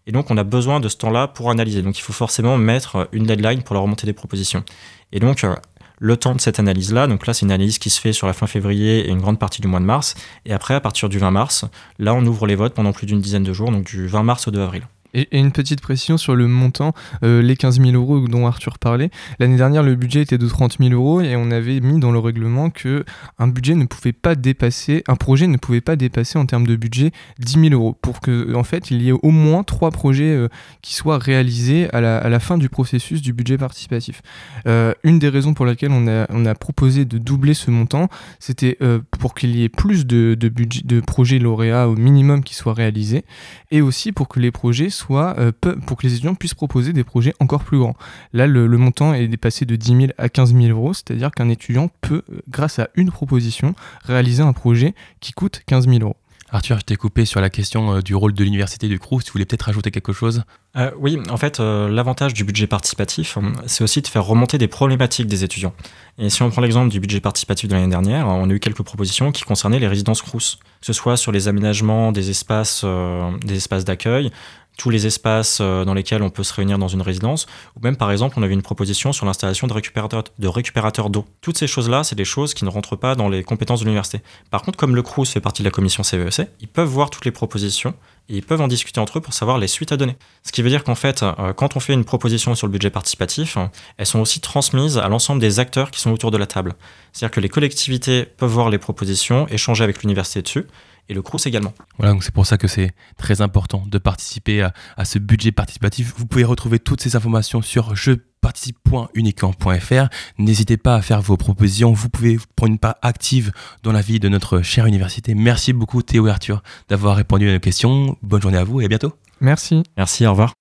Et 0.06 0.12
donc 0.12 0.30
on 0.30 0.38
a 0.38 0.42
besoin 0.42 0.80
de 0.80 0.88
ce 0.88 0.96
temps-là 0.96 1.28
pour 1.28 1.50
analyser. 1.50 1.82
Donc 1.82 1.98
il 1.98 2.02
faut 2.02 2.14
forcément 2.14 2.56
mettre 2.56 3.08
une 3.12 3.24
deadline 3.24 3.62
pour 3.62 3.74
la 3.74 3.82
remontée 3.82 4.06
des 4.06 4.14
propositions. 4.14 4.64
Et 5.12 5.20
donc 5.20 5.44
euh, 5.44 5.54
le 5.98 6.16
temps 6.16 6.34
de 6.34 6.40
cette 6.40 6.58
analyse-là, 6.58 7.06
donc 7.06 7.26
là 7.26 7.34
c'est 7.34 7.46
une 7.46 7.52
analyse 7.52 7.78
qui 7.78 7.90
se 7.90 8.00
fait 8.00 8.12
sur 8.12 8.26
la 8.26 8.32
fin 8.32 8.46
février 8.46 9.06
et 9.06 9.10
une 9.10 9.20
grande 9.20 9.38
partie 9.38 9.60
du 9.60 9.68
mois 9.68 9.80
de 9.80 9.84
mars. 9.84 10.14
Et 10.44 10.52
après, 10.52 10.74
à 10.74 10.80
partir 10.80 11.08
du 11.08 11.18
20 11.18 11.30
mars, 11.30 11.64
là 11.98 12.14
on 12.14 12.24
ouvre 12.26 12.46
les 12.46 12.56
votes 12.56 12.74
pendant 12.74 12.92
plus 12.92 13.06
d'une 13.06 13.20
dizaine 13.20 13.44
de 13.44 13.52
jours, 13.52 13.70
donc 13.70 13.84
du 13.84 14.06
20 14.06 14.22
mars 14.22 14.48
au 14.48 14.50
2 14.50 14.60
avril. 14.60 14.82
Et, 15.14 15.38
une 15.38 15.52
petite 15.52 15.80
précision 15.80 16.16
sur 16.16 16.34
le 16.34 16.46
montant, 16.46 16.92
euh, 17.22 17.42
les 17.42 17.56
15 17.56 17.80
000 17.80 17.92
euros 17.92 18.28
dont 18.28 18.46
Arthur 18.46 18.78
parlait. 18.78 19.10
L'année 19.38 19.56
dernière, 19.56 19.82
le 19.82 19.94
budget 19.94 20.22
était 20.22 20.38
de 20.38 20.46
30 20.46 20.76
000 20.80 20.92
euros 20.92 21.20
et 21.20 21.36
on 21.36 21.50
avait 21.50 21.80
mis 21.80 21.98
dans 21.98 22.12
le 22.12 22.18
règlement 22.18 22.70
que 22.70 23.04
un 23.38 23.48
budget 23.48 23.74
ne 23.74 23.84
pouvait 23.84 24.12
pas 24.12 24.34
dépasser, 24.34 25.04
un 25.08 25.16
projet 25.16 25.46
ne 25.46 25.56
pouvait 25.56 25.80
pas 25.80 25.96
dépasser 25.96 26.38
en 26.38 26.46
termes 26.46 26.66
de 26.66 26.76
budget 26.76 27.12
10 27.38 27.68
000 27.70 27.74
euros 27.74 27.96
pour 28.00 28.20
que, 28.20 28.54
en 28.54 28.64
fait, 28.64 28.90
il 28.90 29.02
y 29.02 29.08
ait 29.08 29.12
au 29.12 29.30
moins 29.30 29.62
trois 29.62 29.90
projets 29.90 30.34
euh, 30.34 30.48
qui 30.82 30.94
soient 30.94 31.18
réalisés 31.18 31.88
à 31.92 32.00
la, 32.00 32.40
fin 32.40 32.58
du 32.58 32.68
processus 32.68 33.22
du 33.22 33.32
budget 33.32 33.56
participatif. 33.56 34.22
Euh, 34.66 34.92
une 35.04 35.18
des 35.18 35.28
raisons 35.28 35.54
pour 35.54 35.66
laquelle 35.66 35.92
on 35.92 36.06
a, 36.06 36.54
proposé 36.54 37.04
de 37.04 37.18
doubler 37.18 37.54
ce 37.54 37.70
montant, 37.70 38.08
c'était 38.38 38.76
euh, 38.82 39.00
pour 39.18 39.34
qu'il 39.34 39.56
y 39.56 39.64
ait 39.64 39.68
plus 39.68 40.06
de, 40.06 40.36
de, 40.38 40.48
budget, 40.48 40.82
de 40.84 41.00
projets 41.00 41.38
lauréats 41.38 41.88
au 41.88 41.96
minimum 41.96 42.42
qui 42.42 42.54
soient 42.54 42.74
réalisés 42.74 43.24
et 43.70 43.80
aussi 43.80 44.12
pour 44.12 44.28
que 44.28 44.40
les 44.40 44.50
projets 44.50 44.90
soient, 44.90 45.03
euh, 45.12 45.52
pour 45.86 45.96
que 45.96 46.06
les 46.06 46.14
étudiants 46.14 46.34
puissent 46.34 46.54
proposer 46.54 46.92
des 46.92 47.04
projets 47.04 47.34
encore 47.40 47.64
plus 47.64 47.78
grands. 47.78 47.96
Là, 48.32 48.46
le, 48.46 48.66
le 48.66 48.78
montant 48.78 49.14
est 49.14 49.28
dépassé 49.28 49.64
de 49.64 49.76
10 49.76 49.86
000 49.86 50.12
à 50.18 50.28
15 50.28 50.54
000 50.54 50.66
euros, 50.68 50.94
c'est-à-dire 50.94 51.30
qu'un 51.30 51.48
étudiant 51.48 51.88
peut, 52.00 52.22
euh, 52.30 52.40
grâce 52.48 52.78
à 52.78 52.88
une 52.94 53.10
proposition, 53.10 53.74
réaliser 54.04 54.42
un 54.42 54.52
projet 54.52 54.94
qui 55.20 55.32
coûte 55.32 55.62
15 55.66 55.88
000 55.88 56.00
euros. 56.00 56.16
Arthur, 56.54 56.78
je 56.78 56.84
t'ai 56.84 56.94
coupé 56.94 57.24
sur 57.24 57.40
la 57.40 57.50
question 57.50 57.96
euh, 57.96 58.00
du 58.00 58.14
rôle 58.14 58.32
de 58.32 58.44
l'université 58.44 58.86
du 58.86 59.00
Crous. 59.00 59.24
Tu 59.24 59.32
voulais 59.32 59.44
peut-être 59.44 59.62
rajouter 59.62 59.90
quelque 59.90 60.12
chose? 60.12 60.44
Euh, 60.76 60.90
oui, 60.98 61.18
en 61.28 61.36
fait, 61.36 61.58
euh, 61.60 61.88
l'avantage 61.88 62.34
du 62.34 62.44
budget 62.44 62.66
participatif, 62.66 63.38
c'est 63.66 63.82
aussi 63.82 64.02
de 64.02 64.06
faire 64.06 64.24
remonter 64.24 64.58
des 64.58 64.68
problématiques 64.68 65.26
des 65.26 65.42
étudiants. 65.44 65.72
Et 66.18 66.30
si 66.30 66.42
on 66.42 66.50
prend 66.50 66.62
l'exemple 66.62 66.90
du 66.90 67.00
budget 67.00 67.20
participatif 67.20 67.68
de 67.68 67.74
l'année 67.74 67.88
dernière, 67.88 68.28
on 68.28 68.48
a 68.50 68.52
eu 68.52 68.60
quelques 68.60 68.82
propositions 68.82 69.32
qui 69.32 69.42
concernaient 69.42 69.78
les 69.78 69.88
résidences 69.88 70.22
Crous, 70.22 70.58
que 70.80 70.86
ce 70.86 70.92
soit 70.92 71.16
sur 71.16 71.32
les 71.32 71.48
aménagements 71.48 72.12
des 72.12 72.30
espaces, 72.30 72.82
euh, 72.84 73.30
des 73.44 73.56
espaces 73.56 73.84
d'accueil, 73.84 74.30
tous 74.76 74.90
les 74.90 75.06
espaces 75.06 75.58
euh, 75.60 75.84
dans 75.84 75.94
lesquels 75.94 76.22
on 76.22 76.30
peut 76.30 76.42
se 76.42 76.52
réunir 76.52 76.78
dans 76.78 76.88
une 76.88 77.02
résidence, 77.02 77.46
ou 77.76 77.80
même 77.82 77.96
par 77.96 78.10
exemple, 78.10 78.34
on 78.38 78.42
avait 78.42 78.54
une 78.54 78.62
proposition 78.62 79.12
sur 79.12 79.26
l'installation 79.26 79.66
de 79.66 79.72
récupérateurs 79.72 80.24
de 80.38 80.48
récupérateurs 80.48 81.10
d'eau. 81.10 81.24
Toutes 81.40 81.58
ces 81.58 81.66
choses-là, 81.66 82.04
c'est 82.04 82.16
des 82.16 82.24
choses 82.24 82.54
qui 82.54 82.64
ne 82.64 82.70
rentrent 82.70 82.96
pas 82.96 83.14
dans 83.14 83.28
les 83.28 83.42
compétences 83.42 83.80
de 83.80 83.84
l'université. 83.84 84.20
Par 84.50 84.62
contre, 84.62 84.76
comme 84.76 84.94
le 84.94 85.02
Crous 85.02 85.30
fait 85.30 85.40
partie 85.40 85.62
de 85.62 85.68
la 85.68 85.70
commission 85.70 86.02
CVEC, 86.02 86.48
ils 86.60 86.68
peuvent 86.68 86.88
voir 86.88 87.10
toutes 87.10 87.24
les 87.24 87.30
propositions 87.30 87.94
et 88.28 88.36
ils 88.36 88.42
peuvent 88.42 88.60
en 88.60 88.68
discuter 88.68 89.00
entre 89.00 89.18
eux 89.18 89.20
pour 89.20 89.34
savoir 89.34 89.58
les 89.58 89.68
suites 89.68 89.92
à 89.92 89.96
donner. 89.96 90.16
Ce 90.42 90.52
qui 90.52 90.62
veut 90.62 90.70
dire 90.70 90.82
qu'en 90.82 90.94
fait, 90.94 91.22
euh, 91.22 91.52
quand 91.52 91.76
on 91.76 91.80
fait 91.80 91.92
une 91.92 92.04
proposition 92.04 92.54
sur 92.54 92.66
le 92.66 92.72
budget 92.72 92.90
participatif, 92.90 93.56
euh, 93.56 93.66
elles 93.98 94.06
sont 94.06 94.20
aussi 94.20 94.40
transmises 94.40 94.98
à 94.98 95.08
l'ensemble 95.08 95.40
des 95.40 95.60
acteurs 95.60 95.90
qui 95.90 96.00
sont 96.00 96.10
autour 96.10 96.30
de 96.30 96.38
la 96.38 96.46
table. 96.46 96.74
C'est-à-dire 97.12 97.34
que 97.34 97.40
les 97.40 97.48
collectivités 97.48 98.24
peuvent 98.24 98.50
voir 98.50 98.70
les 98.70 98.78
propositions, 98.78 99.46
échanger 99.48 99.84
avec 99.84 100.02
l'université 100.02 100.42
dessus, 100.42 100.66
et 101.08 101.14
le 101.14 101.22
Crous 101.22 101.46
également. 101.46 101.72
Voilà, 101.98 102.12
donc 102.12 102.24
c'est 102.24 102.34
pour 102.34 102.46
ça 102.46 102.58
que 102.58 102.68
c'est 102.68 102.92
très 103.16 103.40
important 103.40 103.84
de 103.86 103.98
participer 103.98 104.62
à, 104.62 104.72
à 104.96 105.04
ce 105.04 105.18
budget 105.18 105.50
participatif. 105.52 106.14
Vous 106.16 106.26
pouvez 106.26 106.44
retrouver 106.44 106.78
toutes 106.78 107.00
ces 107.00 107.16
informations 107.16 107.62
sur 107.62 107.96
jeuparticipe.unicamp.fr. 107.96 110.08
N'hésitez 110.38 110.76
pas 110.76 110.96
à 110.96 111.02
faire 111.02 111.20
vos 111.20 111.36
propositions. 111.36 111.92
Vous 111.92 112.08
pouvez 112.08 112.38
prendre 112.56 112.72
une 112.72 112.78
part 112.78 112.96
active 113.02 113.52
dans 113.82 113.92
la 113.92 114.00
vie 114.00 114.20
de 114.20 114.28
notre 114.28 114.62
chère 114.62 114.86
université. 114.86 115.34
Merci 115.34 115.72
beaucoup 115.72 116.02
Théo 116.02 116.26
et 116.26 116.30
Arthur 116.30 116.62
d'avoir 116.88 117.16
répondu 117.16 117.48
à 117.48 117.52
nos 117.52 117.60
questions. 117.60 118.16
Bonne 118.22 118.42
journée 118.42 118.58
à 118.58 118.64
vous 118.64 118.80
et 118.80 118.86
à 118.86 118.88
bientôt. 118.88 119.12
Merci. 119.40 119.82
Merci, 119.96 120.26
au 120.26 120.30
revoir. 120.30 120.52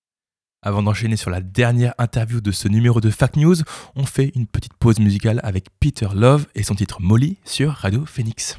Avant 0.62 0.82
d'enchaîner 0.82 1.17
sur 1.17 1.29
la 1.29 1.41
dernière 1.41 1.93
interview 1.97 2.39
de 2.39 2.51
ce 2.51 2.69
numéro 2.69 3.01
de 3.01 3.10
Fact 3.10 3.36
News, 3.36 3.58
on 3.95 4.06
fait 4.06 4.32
une 4.34 4.47
petite 4.47 4.73
pause 4.73 4.99
musicale 4.99 5.41
avec 5.43 5.65
Peter 5.82 6.08
Love 6.15 6.45
et 6.56 6.63
son 6.63 6.73
titre 6.73 7.01
Molly 7.01 7.36
sur 7.43 7.73
Radio 7.73 8.06
Phoenix. 8.06 8.56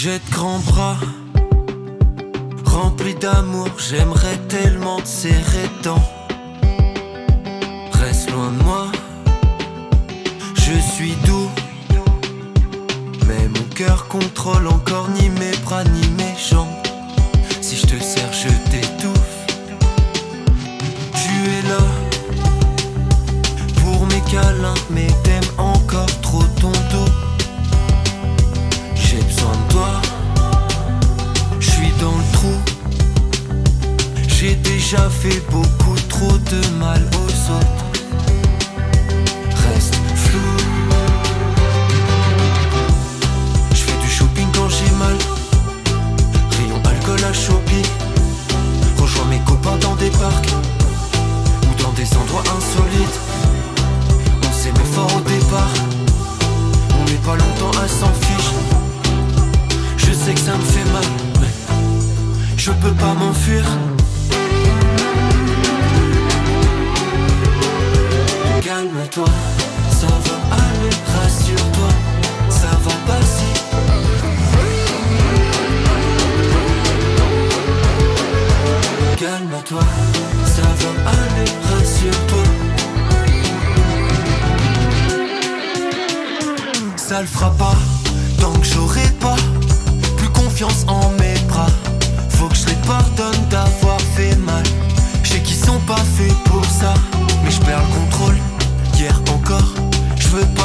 J'ai 0.00 0.20
de 0.20 0.30
grands 0.30 0.60
bras 0.60 0.96
remplis 2.64 3.16
d'amour, 3.16 3.66
j'aimerais 3.78 4.36
tellement 4.48 5.00
te 5.00 5.08
serrer 5.08 5.68
tant. 5.82 6.00
Reste 7.94 8.30
loin 8.30 8.52
de 8.52 8.62
moi, 8.62 8.92
je 10.54 10.78
suis 10.94 11.16
doux. 11.26 11.50
Mais 13.26 13.48
mon 13.48 13.74
cœur 13.74 14.06
contrôle 14.06 14.68
encore 14.68 15.08
ni 15.08 15.30
mes 15.30 15.56
bras 15.64 15.82
ni 15.82 16.08
mes 16.10 16.36
jambes. 16.48 16.68
Si 17.60 17.74
je 17.74 17.86
te 17.86 18.00
serre, 18.00 18.32
je 18.32 18.70
t'étouffe. 18.70 19.46
Tu 21.12 21.32
es 21.56 21.62
là 21.68 21.84
pour 23.82 24.06
mes 24.06 24.20
câlins, 24.30 24.74
mais 24.90 25.08
déjà 34.90 35.10
fait 35.10 35.42
beaucoup 35.50 35.96
trop 36.08 36.38
de 36.38 36.78
mal 36.78 37.02
aux 37.12 37.52
autres. 37.52 37.87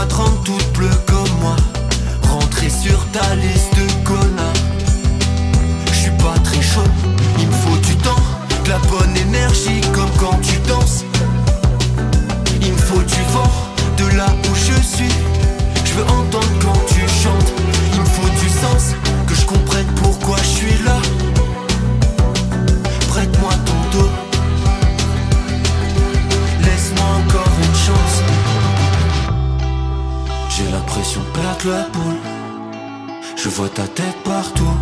Je 0.04 0.10
veux 0.10 0.10
pas 0.10 0.16
te 0.16 0.16
rendre 0.16 0.44
toute 0.44 0.74
bleue 0.74 0.89
comme 1.06 1.39
moi. 1.42 1.56
Rentrer 2.24 2.70
sur 2.70 3.00
ta 3.12 3.36
liste 3.36 3.74
de 3.76 4.04
connards. 4.04 4.54
Je 5.88 5.94
suis 5.94 6.12
pas 6.12 6.38
très 6.44 6.62
chaud, 6.62 6.82
il 7.39 7.48
me 7.48 7.52
faut 7.52 7.78
du 7.78 7.96
temps, 7.98 8.24
de 8.66 8.70
la 8.70 8.80
bonne 8.80 9.16
énergie 9.18 9.82
comme 9.94 10.10
quand 10.20 10.39
tu 10.42 10.58
danses. 10.68 11.06
Il 12.62 12.72
me 12.72 12.78
faut 12.78 13.04
du 13.04 13.24
vent 13.32 13.52
de 13.98 14.18
là 14.18 14.28
où 14.50 14.56
je 14.56 14.82
suis. 14.82 15.13
Je 15.86 15.94
veux 15.94 16.06
entendre 16.06 16.53
la. 31.65 32.17
Je 33.38 33.49
vois 33.49 33.69
ta 33.69 33.88
tête 33.88 34.17
partout. 34.23 34.78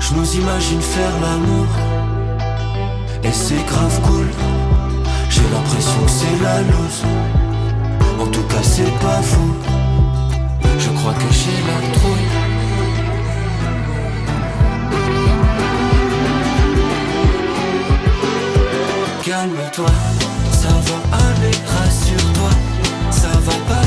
Je 0.00 0.14
nous 0.14 0.34
imagine 0.34 0.80
faire 0.80 1.12
l'amour. 1.20 1.66
Et 3.22 3.32
c'est 3.32 3.64
grave 3.66 4.00
cool. 4.02 4.28
J'ai 5.30 5.42
l'impression 5.52 6.00
que 6.04 6.10
c'est 6.10 6.42
la 6.42 6.60
loose. 6.62 7.02
En 8.20 8.26
tout 8.26 8.42
cas, 8.42 8.62
c'est 8.62 8.98
pas 8.98 9.22
fou. 9.22 9.54
Je 10.78 10.90
crois 10.90 11.14
que 11.14 11.32
j'ai 11.32 11.58
la 11.70 11.78
trouille. 11.96 12.30
Calme-toi, 19.24 19.90
ça 20.52 20.68
va 20.68 21.16
aller, 21.26 21.56
rassure-toi, 21.74 22.50
ça 23.10 23.28
va 23.28 23.52
passer. 23.68 23.85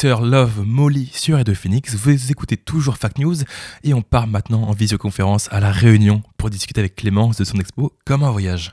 Peter 0.00 0.14
Love 0.22 0.62
Molly 0.64 1.10
sur 1.12 1.38
Radio 1.38 1.54
Phoenix. 1.56 1.96
Vous 1.96 2.30
écoutez 2.30 2.56
toujours 2.56 2.98
Fact 2.98 3.18
News 3.18 3.34
et 3.82 3.94
on 3.94 4.00
part 4.00 4.28
maintenant 4.28 4.62
en 4.62 4.72
visioconférence 4.72 5.48
à 5.50 5.58
La 5.58 5.72
Réunion 5.72 6.22
pour 6.36 6.50
discuter 6.50 6.78
avec 6.78 6.94
Clémence 6.94 7.36
de 7.36 7.42
son 7.42 7.58
expo 7.58 7.92
Comme 8.06 8.22
un 8.22 8.30
voyage. 8.30 8.70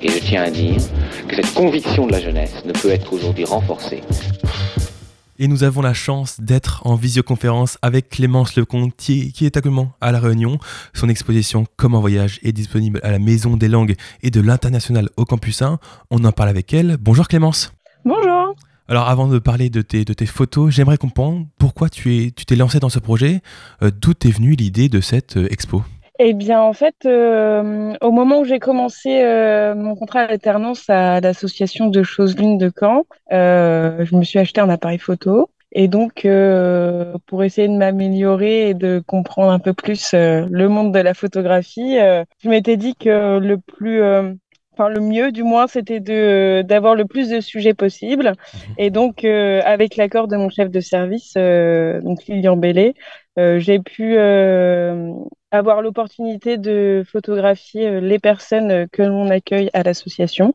Et 0.00 0.08
je 0.08 0.18
tiens 0.20 0.44
à 0.44 0.50
dire 0.50 0.80
que 1.26 1.34
cette 1.34 1.52
conviction 1.52 2.06
de 2.06 2.12
la 2.12 2.20
jeunesse 2.20 2.64
ne 2.64 2.70
peut 2.70 2.90
être 2.90 3.12
aujourd'hui 3.12 3.44
renforcée 3.44 4.02
Et 5.40 5.48
nous 5.48 5.64
avons 5.64 5.82
la 5.82 5.94
chance 5.94 6.40
d'être 6.40 6.86
en 6.86 6.94
visioconférence 6.94 7.76
avec 7.82 8.08
Clémence 8.08 8.54
Lecomte 8.54 8.94
qui, 8.96 9.32
qui 9.32 9.46
est 9.46 9.56
actuellement 9.56 9.94
à 10.00 10.12
La 10.12 10.20
Réunion. 10.20 10.60
Son 10.94 11.08
exposition 11.08 11.66
Comme 11.76 11.96
un 11.96 12.00
voyage 12.00 12.38
est 12.44 12.52
disponible 12.52 13.00
à 13.02 13.10
la 13.10 13.18
Maison 13.18 13.56
des 13.56 13.68
langues 13.68 13.96
et 14.22 14.30
de 14.30 14.40
l'international 14.40 15.08
au 15.16 15.24
Campus 15.24 15.60
1. 15.60 15.80
On 16.12 16.24
en 16.24 16.30
parle 16.30 16.50
avec 16.50 16.72
elle. 16.72 16.98
Bonjour 17.00 17.26
Clémence. 17.26 17.72
Bonjour. 18.04 18.29
Alors 18.90 19.08
avant 19.08 19.28
de 19.28 19.38
parler 19.38 19.70
de 19.70 19.82
tes, 19.82 20.26
photos, 20.26 20.74
j'aimerais 20.74 20.96
comprendre 20.96 21.46
pourquoi 21.60 21.88
tu 21.88 22.16
es 22.16 22.32
tu 22.32 22.44
t'es 22.44 22.56
lancé 22.56 22.80
dans 22.80 22.88
ce 22.88 22.98
projet, 22.98 23.40
euh, 23.84 23.92
d'où 23.92 24.10
est 24.10 24.32
venue 24.32 24.56
l'idée 24.56 24.88
de 24.88 25.00
cette 25.00 25.36
euh, 25.36 25.46
expo? 25.48 25.82
Eh 26.18 26.34
bien, 26.34 26.60
en 26.60 26.72
fait, 26.72 26.96
euh, 27.06 27.94
au 28.00 28.10
moment 28.10 28.40
où 28.40 28.44
j'ai 28.44 28.58
commencé 28.58 29.22
mon 29.76 29.94
contrat 29.94 30.26
d'alternance 30.26 30.90
à 30.90 31.20
l'association 31.20 31.86
de 31.86 32.02
choses 32.02 32.36
l'une 32.36 32.58
de 32.58 32.70
Caen, 32.78 33.04
je 33.30 34.16
me 34.16 34.24
suis 34.24 34.40
acheté 34.40 34.60
un 34.60 34.68
appareil 34.68 34.98
photo. 34.98 35.48
Et 35.72 35.86
donc, 35.88 36.26
pour 37.26 37.44
essayer 37.44 37.68
de 37.68 37.76
m'améliorer 37.76 38.70
et 38.70 38.74
de 38.74 39.02
comprendre 39.06 39.52
un 39.52 39.60
peu 39.60 39.72
plus 39.72 40.12
le 40.12 40.66
monde 40.66 40.92
de 40.92 40.98
la 40.98 41.14
photographie, 41.14 41.98
euh, 41.98 42.24
je 42.42 42.50
m'étais 42.50 42.76
dit 42.76 42.96
que 42.96 43.38
le 43.38 43.56
plus, 43.56 44.02
enfin 44.80 44.88
le 44.88 45.00
mieux 45.00 45.30
du 45.32 45.42
moins, 45.42 45.66
c'était 45.66 46.00
de 46.00 46.62
d'avoir 46.62 46.94
le 46.94 47.04
plus 47.04 47.28
de 47.28 47.40
sujets 47.40 47.74
possible. 47.74 48.32
Et 48.78 48.90
donc, 48.90 49.24
euh, 49.24 49.60
avec 49.64 49.96
l'accord 49.96 50.26
de 50.28 50.36
mon 50.36 50.48
chef 50.48 50.70
de 50.70 50.80
service, 50.80 51.34
euh, 51.36 52.00
donc 52.00 52.24
Lilian 52.26 52.56
Bellet, 52.56 52.94
euh, 53.38 53.58
j'ai 53.58 53.78
pu 53.78 54.16
euh, 54.16 55.12
avoir 55.50 55.82
l'opportunité 55.82 56.56
de 56.56 57.04
photographier 57.10 58.00
les 58.00 58.18
personnes 58.18 58.88
que 58.90 59.02
l'on 59.02 59.28
accueille 59.30 59.70
à 59.74 59.82
l'association. 59.82 60.54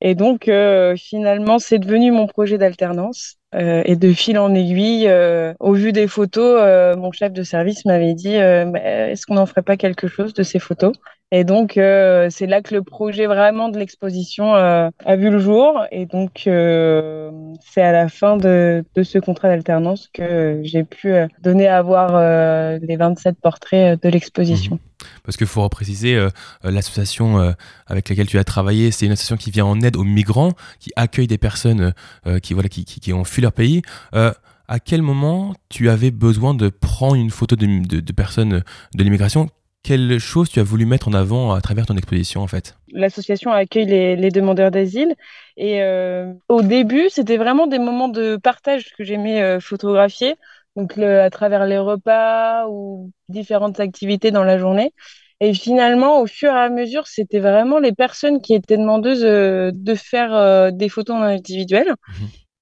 Et 0.00 0.14
donc, 0.14 0.48
finalement, 0.96 1.58
c'est 1.58 1.80
devenu 1.80 2.12
mon 2.12 2.28
projet 2.28 2.56
d'alternance. 2.56 3.34
Et 3.52 3.96
de 3.96 4.12
fil 4.12 4.38
en 4.38 4.54
aiguille, 4.54 5.10
au 5.58 5.72
vu 5.72 5.90
des 5.90 6.06
photos, 6.06 6.96
mon 6.96 7.10
chef 7.10 7.32
de 7.32 7.42
service 7.42 7.84
m'avait 7.84 8.14
dit 8.14 8.34
est-ce 8.34 9.26
qu'on 9.26 9.34
n'en 9.34 9.46
ferait 9.46 9.62
pas 9.62 9.76
quelque 9.76 10.06
chose 10.06 10.34
de 10.34 10.44
ces 10.44 10.60
photos? 10.60 10.92
Et 11.30 11.44
donc, 11.44 11.76
euh, 11.76 12.28
c'est 12.30 12.46
là 12.46 12.62
que 12.62 12.74
le 12.74 12.82
projet 12.82 13.26
vraiment 13.26 13.68
de 13.68 13.78
l'exposition 13.78 14.54
euh, 14.54 14.88
a 15.04 15.16
vu 15.16 15.28
le 15.28 15.38
jour. 15.38 15.84
Et 15.92 16.06
donc, 16.06 16.44
euh, 16.46 17.30
c'est 17.60 17.82
à 17.82 17.92
la 17.92 18.08
fin 18.08 18.38
de, 18.38 18.82
ce 19.02 19.18
contrat 19.18 19.48
d'alternance 19.48 20.08
que 20.14 20.60
j'ai 20.62 20.84
pu 20.84 21.12
donner 21.42 21.68
à 21.68 21.82
voir 21.82 22.78
les 22.80 22.96
27 22.96 23.36
portraits 23.40 24.02
de 24.02 24.08
l'exposition. 24.08 24.78
Parce 25.22 25.36
qu'il 25.36 25.46
faut 25.46 25.62
repréciser, 25.62 26.16
euh, 26.16 26.30
l'association 26.64 27.54
avec 27.86 28.08
laquelle 28.08 28.26
tu 28.26 28.38
as 28.38 28.44
travaillé, 28.44 28.90
c'est 28.90 29.04
une 29.04 29.12
association 29.12 29.36
qui 29.36 29.50
vient 29.50 29.66
en 29.66 29.80
aide 29.82 29.96
aux 29.96 30.04
migrants, 30.04 30.52
qui 30.80 30.90
accueille 30.96 31.26
des 31.26 31.38
personnes 31.38 31.92
qui, 32.42 32.54
voilà, 32.54 32.70
qui, 32.70 33.12
ont 33.12 33.24
fui 33.24 33.42
leur 33.42 33.52
pays. 33.52 33.82
À 34.12 34.80
quel 34.80 35.02
moment 35.02 35.54
tu 35.68 35.90
avais 35.90 36.10
besoin 36.10 36.54
de 36.54 36.68
prendre 36.68 37.14
une 37.14 37.30
photo 37.30 37.54
de 37.54 38.12
personnes 38.12 38.62
de 38.94 39.04
l'immigration 39.04 39.48
Quelle 39.88 40.18
chose 40.18 40.50
tu 40.50 40.60
as 40.60 40.64
voulu 40.64 40.84
mettre 40.84 41.08
en 41.08 41.14
avant 41.14 41.54
à 41.54 41.62
travers 41.62 41.86
ton 41.86 41.96
exposition 41.96 42.42
en 42.42 42.46
fait 42.46 42.76
L'association 42.92 43.52
accueille 43.52 43.86
les, 43.86 44.16
les 44.16 44.28
demandeurs 44.30 44.70
d'asile 44.70 45.14
et 45.56 45.80
euh, 45.80 46.30
au 46.50 46.60
début, 46.60 47.08
c'était 47.08 47.38
vraiment 47.38 47.66
des 47.66 47.78
moments 47.78 48.10
de 48.10 48.36
partage 48.36 48.92
que 48.98 49.02
j'aimais 49.02 49.40
euh, 49.40 49.60
photographier, 49.60 50.34
donc 50.76 50.94
le- 50.96 51.22
à 51.22 51.30
travers 51.30 51.64
les 51.64 51.78
repas 51.78 52.66
ou 52.68 53.10
différentes 53.30 53.80
activités 53.80 54.30
dans 54.30 54.44
la 54.44 54.58
journée. 54.58 54.92
Et 55.40 55.54
finalement, 55.54 56.20
au 56.20 56.26
fur 56.26 56.50
et 56.50 56.58
à 56.58 56.68
mesure, 56.68 57.06
c'était 57.06 57.38
vraiment 57.38 57.78
les 57.78 57.92
personnes 57.92 58.42
qui 58.42 58.52
étaient 58.52 58.76
demandeuses 58.76 59.24
euh, 59.24 59.70
de 59.72 59.94
faire 59.94 60.70
des 60.70 60.90
photos 60.90 61.16
en 61.16 61.22
individuel. 61.22 61.94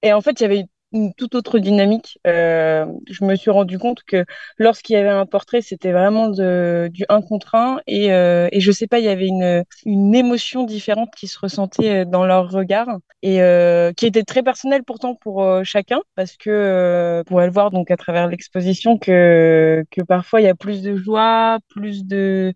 Et 0.03 0.13
en 0.13 0.21
fait, 0.21 0.39
il 0.39 0.45
y 0.45 0.47
avait 0.47 0.67
une 0.93 1.13
toute 1.15 1.35
autre 1.35 1.59
dynamique. 1.59 2.19
Euh, 2.27 2.87
je 3.11 3.25
me 3.25 3.35
suis 3.37 3.51
rendu 3.51 3.79
compte 3.79 4.03
que 4.05 4.25
lorsqu'il 4.59 4.95
y 4.95 4.97
avait 4.99 5.09
un 5.09 5.27
portrait, 5.27 5.61
c'était 5.61 5.93
vraiment 5.93 6.29
de, 6.29 6.89
du 6.93 7.05
un 7.09 7.23
contre 7.23 7.55
un. 7.55 7.81
Et, 7.87 8.13
euh, 8.13 8.49
et 8.53 8.61
je 8.61 8.73
sais 8.73 8.87
pas, 8.87 8.99
il 8.99 9.05
y 9.05 9.09
avait 9.09 9.27
une, 9.27 9.65
une 9.85 10.15
émotion 10.15 10.65
différente 10.65 11.11
qui 11.17 11.27
se 11.27 11.39
ressentait 11.39 12.03
euh, 12.03 12.05
dans 12.05 12.25
leur 12.25 12.51
regard 12.51 12.89
et 13.23 13.43
euh, 13.43 13.93
qui 13.93 14.07
était 14.07 14.23
très 14.23 14.43
personnelle 14.43 14.85
pourtant 14.85 15.15
pour 15.17 15.43
euh, 15.43 15.65
chacun, 15.65 16.01
parce 16.15 16.37
que 16.37 16.51
euh, 16.51 17.25
pourrait 17.25 17.47
le 17.47 17.53
voir 17.53 17.71
donc 17.71 17.91
à 17.91 17.97
travers 17.97 18.29
l'exposition 18.29 18.99
que, 18.99 19.85
que 19.91 20.03
parfois 20.03 20.41
il 20.41 20.45
y 20.45 20.49
a 20.49 20.55
plus 20.55 20.83
de 20.83 20.97
joie, 20.97 21.59
plus 21.69 22.05
de 22.05 22.53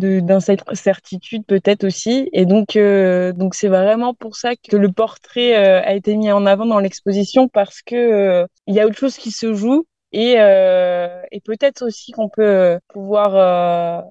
d'incertitude 0.00 1.44
peut-être 1.46 1.84
aussi 1.84 2.28
et 2.32 2.46
donc 2.46 2.76
euh, 2.76 3.32
donc 3.32 3.54
c'est 3.54 3.68
vraiment 3.68 4.14
pour 4.14 4.36
ça 4.36 4.50
que 4.56 4.76
le 4.76 4.90
portrait 4.90 5.56
euh, 5.56 5.82
a 5.82 5.94
été 5.94 6.16
mis 6.16 6.30
en 6.32 6.46
avant 6.46 6.66
dans 6.66 6.78
l'exposition 6.78 7.48
parce 7.48 7.82
que 7.82 7.94
euh, 7.94 8.46
il 8.66 8.74
y 8.74 8.80
a 8.80 8.86
autre 8.86 8.98
chose 8.98 9.16
qui 9.16 9.30
se 9.30 9.54
joue 9.54 9.86
et 10.12 10.32
et 10.32 11.40
peut-être 11.44 11.82
aussi 11.82 12.10
qu'on 12.10 12.28
peut 12.28 12.80
pouvoir 12.88 14.04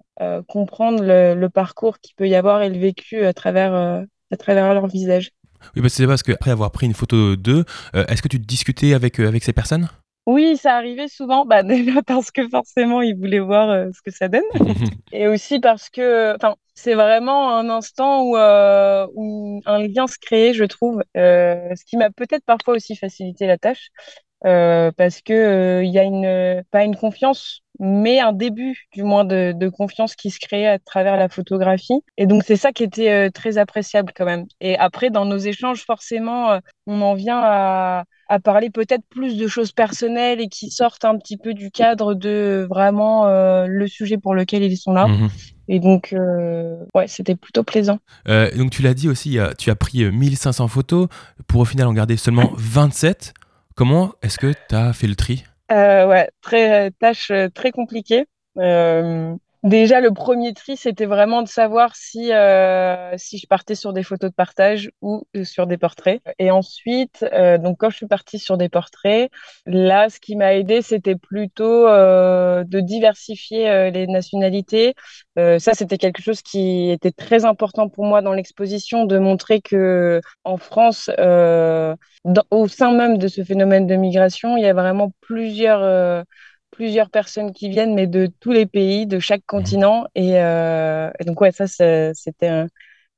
comprendre 0.47 1.03
le, 1.03 1.47
parcours 1.49 1.99
qu'il 1.99 2.15
peut 2.15 2.29
y 2.29 2.35
avoir 2.35 2.61
et 2.61 2.69
le 2.69 2.79
vécu 2.79 3.25
à 3.25 3.33
travers 3.33 3.73
à 3.73 4.37
travers 4.37 4.73
leur 4.73 4.87
visage. 4.87 5.31
Oui, 5.75 5.81
que 5.81 5.89
c'est 5.89 6.07
parce 6.07 6.23
qu'après 6.23 6.51
avoir 6.51 6.71
pris 6.71 6.85
une 6.85 6.93
photo 6.93 7.35
d'eux, 7.35 7.65
est-ce 7.93 8.21
que 8.21 8.29
tu 8.29 8.39
discutais 8.39 8.93
avec, 8.93 9.19
avec 9.19 9.43
ces 9.43 9.51
personnes? 9.51 9.89
Oui, 10.29 10.57
ça 10.57 10.75
arrivait 10.75 11.07
souvent, 11.07 11.43
bah 11.43 11.63
déjà 11.63 12.03
parce 12.03 12.29
que 12.29 12.47
forcément 12.49 13.01
ils 13.01 13.15
voulaient 13.17 13.39
voir 13.39 13.69
euh, 13.71 13.87
ce 13.95 14.01
que 14.03 14.11
ça 14.11 14.27
donne, 14.27 14.43
et 15.11 15.27
aussi 15.27 15.59
parce 15.59 15.89
que, 15.89 16.35
c'est 16.75 16.93
vraiment 16.93 17.57
un 17.57 17.67
instant 17.69 18.21
où, 18.21 18.37
euh, 18.37 19.07
où 19.15 19.59
un 19.65 19.79
lien 19.79 20.05
se 20.05 20.17
crée, 20.19 20.53
je 20.53 20.63
trouve, 20.65 21.01
euh, 21.17 21.75
ce 21.75 21.83
qui 21.83 21.97
m'a 21.97 22.11
peut-être 22.11 22.45
parfois 22.45 22.75
aussi 22.75 22.95
facilité 22.95 23.47
la 23.47 23.57
tâche, 23.57 23.89
parce 24.41 25.21
que 25.21 25.81
il 25.83 25.89
y 25.91 25.97
a 25.97 26.03
une, 26.03 26.63
pas 26.71 26.83
une 26.83 26.95
confiance, 26.95 27.61
mais 27.79 28.19
un 28.19 28.33
début, 28.33 28.87
du 28.93 29.03
moins, 29.03 29.25
de, 29.25 29.53
de 29.55 29.69
confiance 29.69 30.15
qui 30.15 30.29
se 30.29 30.39
créait 30.39 30.67
à 30.67 30.79
travers 30.79 31.17
la 31.17 31.27
photographie, 31.27 32.01
et 32.17 32.27
donc 32.27 32.43
c'est 32.43 32.55
ça 32.55 32.71
qui 32.71 32.83
était 32.83 33.09
euh, 33.27 33.29
très 33.31 33.57
appréciable 33.57 34.13
quand 34.15 34.25
même. 34.25 34.45
Et 34.61 34.77
après, 34.77 35.09
dans 35.09 35.25
nos 35.25 35.37
échanges, 35.37 35.83
forcément, 35.85 36.51
euh, 36.51 36.59
on 36.87 37.01
en 37.01 37.15
vient 37.15 37.39
à 37.41 38.03
à 38.29 38.39
parler 38.39 38.69
peut-être 38.69 39.03
plus 39.09 39.37
de 39.37 39.47
choses 39.47 39.71
personnelles 39.71 40.39
et 40.39 40.47
qui 40.47 40.69
sortent 40.69 41.03
un 41.03 41.17
petit 41.17 41.35
peu 41.35 41.53
du 41.55 41.71
cadre 41.71 42.13
de 42.13 42.65
vraiment 42.69 43.25
euh, 43.25 43.65
le 43.67 43.87
sujet 43.87 44.17
pour 44.17 44.35
lequel 44.35 44.63
ils 44.63 44.77
sont 44.77 44.93
là. 44.93 45.07
Mhm. 45.07 45.29
Et 45.67 45.79
donc, 45.79 46.13
euh, 46.13 46.77
ouais, 46.95 47.07
c'était 47.07 47.35
plutôt 47.35 47.63
plaisant. 47.63 47.99
Euh, 48.27 48.49
donc 48.55 48.71
tu 48.71 48.81
l'as 48.81 48.93
dit 48.93 49.09
aussi, 49.09 49.37
euh, 49.37 49.51
tu 49.57 49.69
as 49.71 49.75
pris 49.75 50.03
euh, 50.03 50.11
1500 50.11 50.67
photos 50.67 51.07
pour 51.47 51.61
au 51.61 51.65
final 51.65 51.87
en 51.87 51.93
garder 51.93 52.17
seulement 52.17 52.51
27. 52.55 53.33
Comment 53.75 54.13
est-ce 54.21 54.37
que 54.37 54.53
tu 54.69 54.75
as 54.75 54.93
fait 54.93 55.07
le 55.07 55.15
tri? 55.15 55.43
Euh, 55.71 56.07
ouais, 56.07 56.29
très, 56.41 56.91
tâche 56.91 57.31
euh, 57.31 57.49
très 57.49 57.71
compliquée. 57.71 58.25
Euh, 58.57 59.35
déjà, 59.63 59.99
le 60.01 60.11
premier 60.13 60.53
tri, 60.53 60.77
c'était 60.77 61.05
vraiment 61.05 61.41
de 61.41 61.47
savoir 61.47 61.95
si, 61.95 62.33
euh, 62.33 63.13
si 63.17 63.37
je 63.37 63.47
partais 63.47 63.75
sur 63.75 63.93
des 63.93 64.03
photos 64.03 64.29
de 64.29 64.35
partage 64.35 64.91
ou 65.01 65.23
sur 65.43 65.67
des 65.67 65.77
portraits. 65.77 66.21
Et 66.39 66.51
ensuite, 66.51 67.25
euh, 67.33 67.57
donc 67.57 67.77
quand 67.79 67.89
je 67.89 67.97
suis 67.97 68.07
partie 68.07 68.39
sur 68.39 68.57
des 68.57 68.69
portraits, 68.69 69.29
là, 69.65 70.09
ce 70.09 70.19
qui 70.19 70.35
m'a 70.35 70.53
aidé, 70.55 70.81
c'était 70.81 71.15
plutôt 71.15 71.87
euh, 71.87 72.63
de 72.63 72.79
diversifier 72.79 73.69
euh, 73.69 73.89
les 73.89 74.07
nationalités. 74.07 74.95
Euh, 75.37 75.59
ça, 75.59 75.73
c'était 75.73 75.97
quelque 75.97 76.21
chose 76.21 76.41
qui 76.41 76.89
était 76.91 77.11
très 77.11 77.45
important 77.45 77.89
pour 77.89 78.05
moi 78.05 78.21
dans 78.21 78.33
l'exposition, 78.33 79.05
de 79.05 79.17
montrer 79.19 79.61
que 79.61 80.21
en 80.43 80.57
France, 80.57 81.09
euh, 81.19 81.95
au 82.51 82.67
sein 82.67 82.93
même 82.93 83.17
de 83.17 83.27
ce 83.27 83.43
phénomène 83.43 83.87
de 83.87 83.95
migration, 83.95 84.57
il 84.57 84.63
y 84.63 84.67
a 84.67 84.73
vraiment 84.73 85.11
plusieurs, 85.21 86.23
plusieurs 86.79 87.09
personnes 87.09 87.51
qui 87.51 87.67
viennent, 87.69 87.93
mais 87.93 88.07
de 88.07 88.29
tous 88.39 88.53
les 88.53 88.65
pays, 88.65 89.05
de 89.05 89.19
chaque 89.19 89.45
continent. 89.45 90.05
Et, 90.15 90.39
euh, 90.39 91.11
et 91.19 91.25
donc, 91.25 91.41
ouais, 91.41 91.51
ça, 91.51 91.67
c'était 91.67 92.63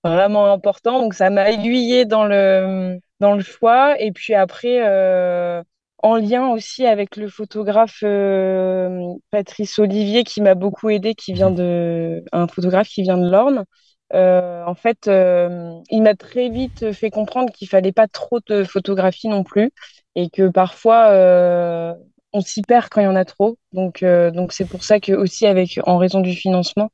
vraiment 0.04 0.52
important. 0.52 1.02
Donc, 1.02 1.14
ça 1.14 1.30
m'a 1.30 1.52
aiguillée 1.52 2.06
dans 2.06 2.26
le, 2.26 3.00
dans 3.20 3.36
le 3.36 3.42
choix. 3.44 4.02
Et 4.02 4.12
puis 4.12 4.34
après, 4.34 4.82
euh, 4.88 5.62
en 6.00 6.16
lien 6.16 6.50
aussi 6.50 6.88
avec 6.88 7.18
le 7.18 7.28
photographe 7.30 8.00
euh, 8.04 9.14
Patrice 9.30 9.78
Olivier, 9.78 10.24
qui 10.24 10.42
m'a 10.42 10.56
beaucoup 10.56 10.90
aidé, 10.90 11.14
qui 11.14 11.34
vient 11.34 11.52
de, 11.52 12.24
un 12.32 12.48
photographe 12.48 12.88
qui 12.90 13.04
vient 13.04 13.18
de 13.20 13.30
l'Orne. 13.30 13.66
Euh, 14.14 14.64
en 14.66 14.74
fait, 14.76 15.08
euh, 15.08 15.72
il 15.92 16.02
m'a 16.02 16.16
très 16.16 16.50
vite 16.50 16.92
fait 16.94 17.12
comprendre 17.12 17.52
qu'il 17.54 17.68
fallait 17.70 17.94
pas 17.94 18.08
trop 18.08 18.40
de 18.48 18.64
photographie 18.64 19.28
non 19.30 19.44
plus 19.44 19.72
et 20.16 20.30
que 20.30 20.50
parfois 20.50 21.10
euh, 21.12 21.94
on 22.34 22.42
s'y 22.42 22.62
perd 22.62 22.90
quand 22.90 23.02
il 23.02 23.06
y 23.06 23.08
en 23.08 23.16
a 23.16 23.26
trop. 23.26 23.58
Donc, 23.74 24.04
euh, 24.04 24.32
donc 24.32 24.54
c'est 24.54 24.66
pour 24.66 24.84
ça 24.84 25.00
que 25.00 25.14
aussi 25.14 25.46
avec 25.48 25.80
en 25.86 25.98
raison 25.98 26.22
du 26.22 26.34
financement, 26.34 26.92